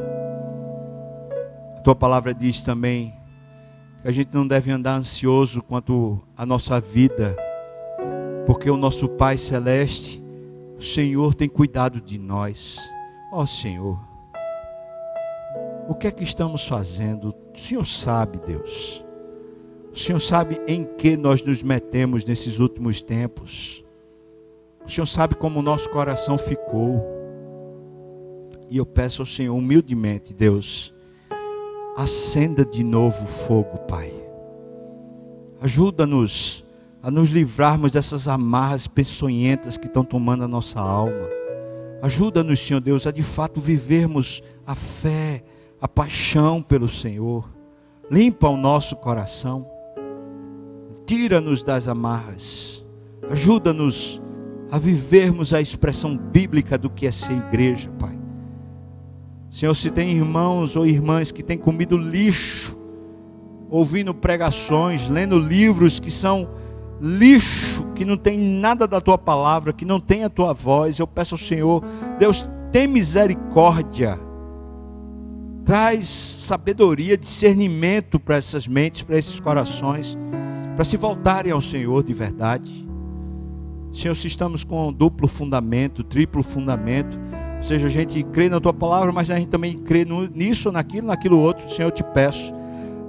[1.77, 3.13] A tua palavra diz também
[4.01, 7.37] que a gente não deve andar ansioso quanto à nossa vida,
[8.45, 10.21] porque o nosso Pai Celeste,
[10.77, 12.77] o Senhor tem cuidado de nós.
[13.31, 13.97] Ó oh, Senhor,
[15.87, 17.33] o que é que estamos fazendo?
[17.55, 19.03] O Senhor sabe, Deus.
[19.93, 23.82] O Senhor sabe em que nós nos metemos nesses últimos tempos.
[24.85, 27.03] O Senhor sabe como o nosso coração ficou.
[28.69, 30.93] E eu peço ao Senhor humildemente, Deus,
[31.95, 34.13] acenda de novo o fogo, Pai.
[35.61, 36.65] Ajuda-nos
[37.01, 41.29] a nos livrarmos dessas amarras peçonhentas que estão tomando a nossa alma.
[42.01, 45.43] Ajuda-nos, Senhor Deus, a de fato vivermos a fé,
[45.79, 47.49] a paixão pelo Senhor.
[48.09, 49.67] Limpa o nosso coração.
[51.05, 52.83] Tira-nos das amarras.
[53.29, 54.21] Ajuda-nos
[54.71, 58.17] a vivermos a expressão bíblica do que é ser igreja, Pai.
[59.49, 62.75] Senhor, se tem irmãos ou irmãs que têm comido lixo,
[63.69, 66.49] ouvindo pregações, lendo livros que são
[66.99, 71.05] lixo, que não tem nada da tua palavra, que não tem a tua voz, eu
[71.05, 71.83] peço ao Senhor,
[72.17, 74.19] Deus, tem misericórdia.
[75.65, 80.17] Traz sabedoria, discernimento para essas mentes, para esses corações,
[80.75, 82.82] para se voltarem ao Senhor de verdade.
[83.93, 87.17] Senhor, se estamos com duplo fundamento, triplo fundamento,
[87.57, 91.07] ou seja, a gente crê na tua palavra, mas a gente também crê nisso, naquilo,
[91.07, 92.53] naquilo outro, Senhor, eu te peço.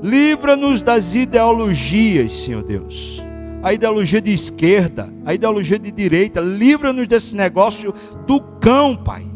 [0.03, 3.22] Livra-nos das ideologias, Senhor Deus.
[3.62, 7.95] A ideologia de esquerda, a ideologia de direita, livra-nos desse negócio
[8.26, 9.34] do cão, Pai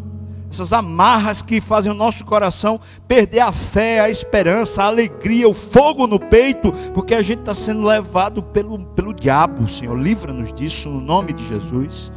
[0.50, 5.52] essas amarras que fazem o nosso coração perder a fé, a esperança, a alegria, o
[5.52, 9.98] fogo no peito, porque a gente está sendo levado pelo, pelo diabo, Senhor.
[9.98, 12.10] Livra-nos disso no nome de Jesus.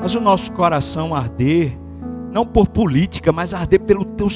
[0.00, 1.78] Mas o nosso coração arder,
[2.32, 4.28] não por política, mas arder pelo teu,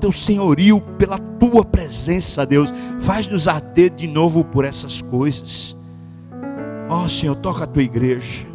[0.00, 2.72] teu senhorio, pela tua presença, Deus.
[2.98, 5.76] Faz-nos arder de novo por essas coisas.
[6.88, 8.49] Ó oh, Senhor, toca a tua igreja.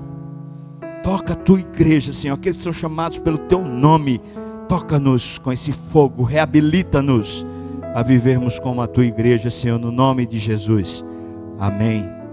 [1.06, 4.20] Toca a tua igreja, Senhor, aqueles que são chamados pelo teu nome.
[4.68, 7.46] Toca-nos com esse fogo, reabilita-nos
[7.94, 11.06] a vivermos como a tua igreja, Senhor, no nome de Jesus.
[11.60, 12.15] Amém.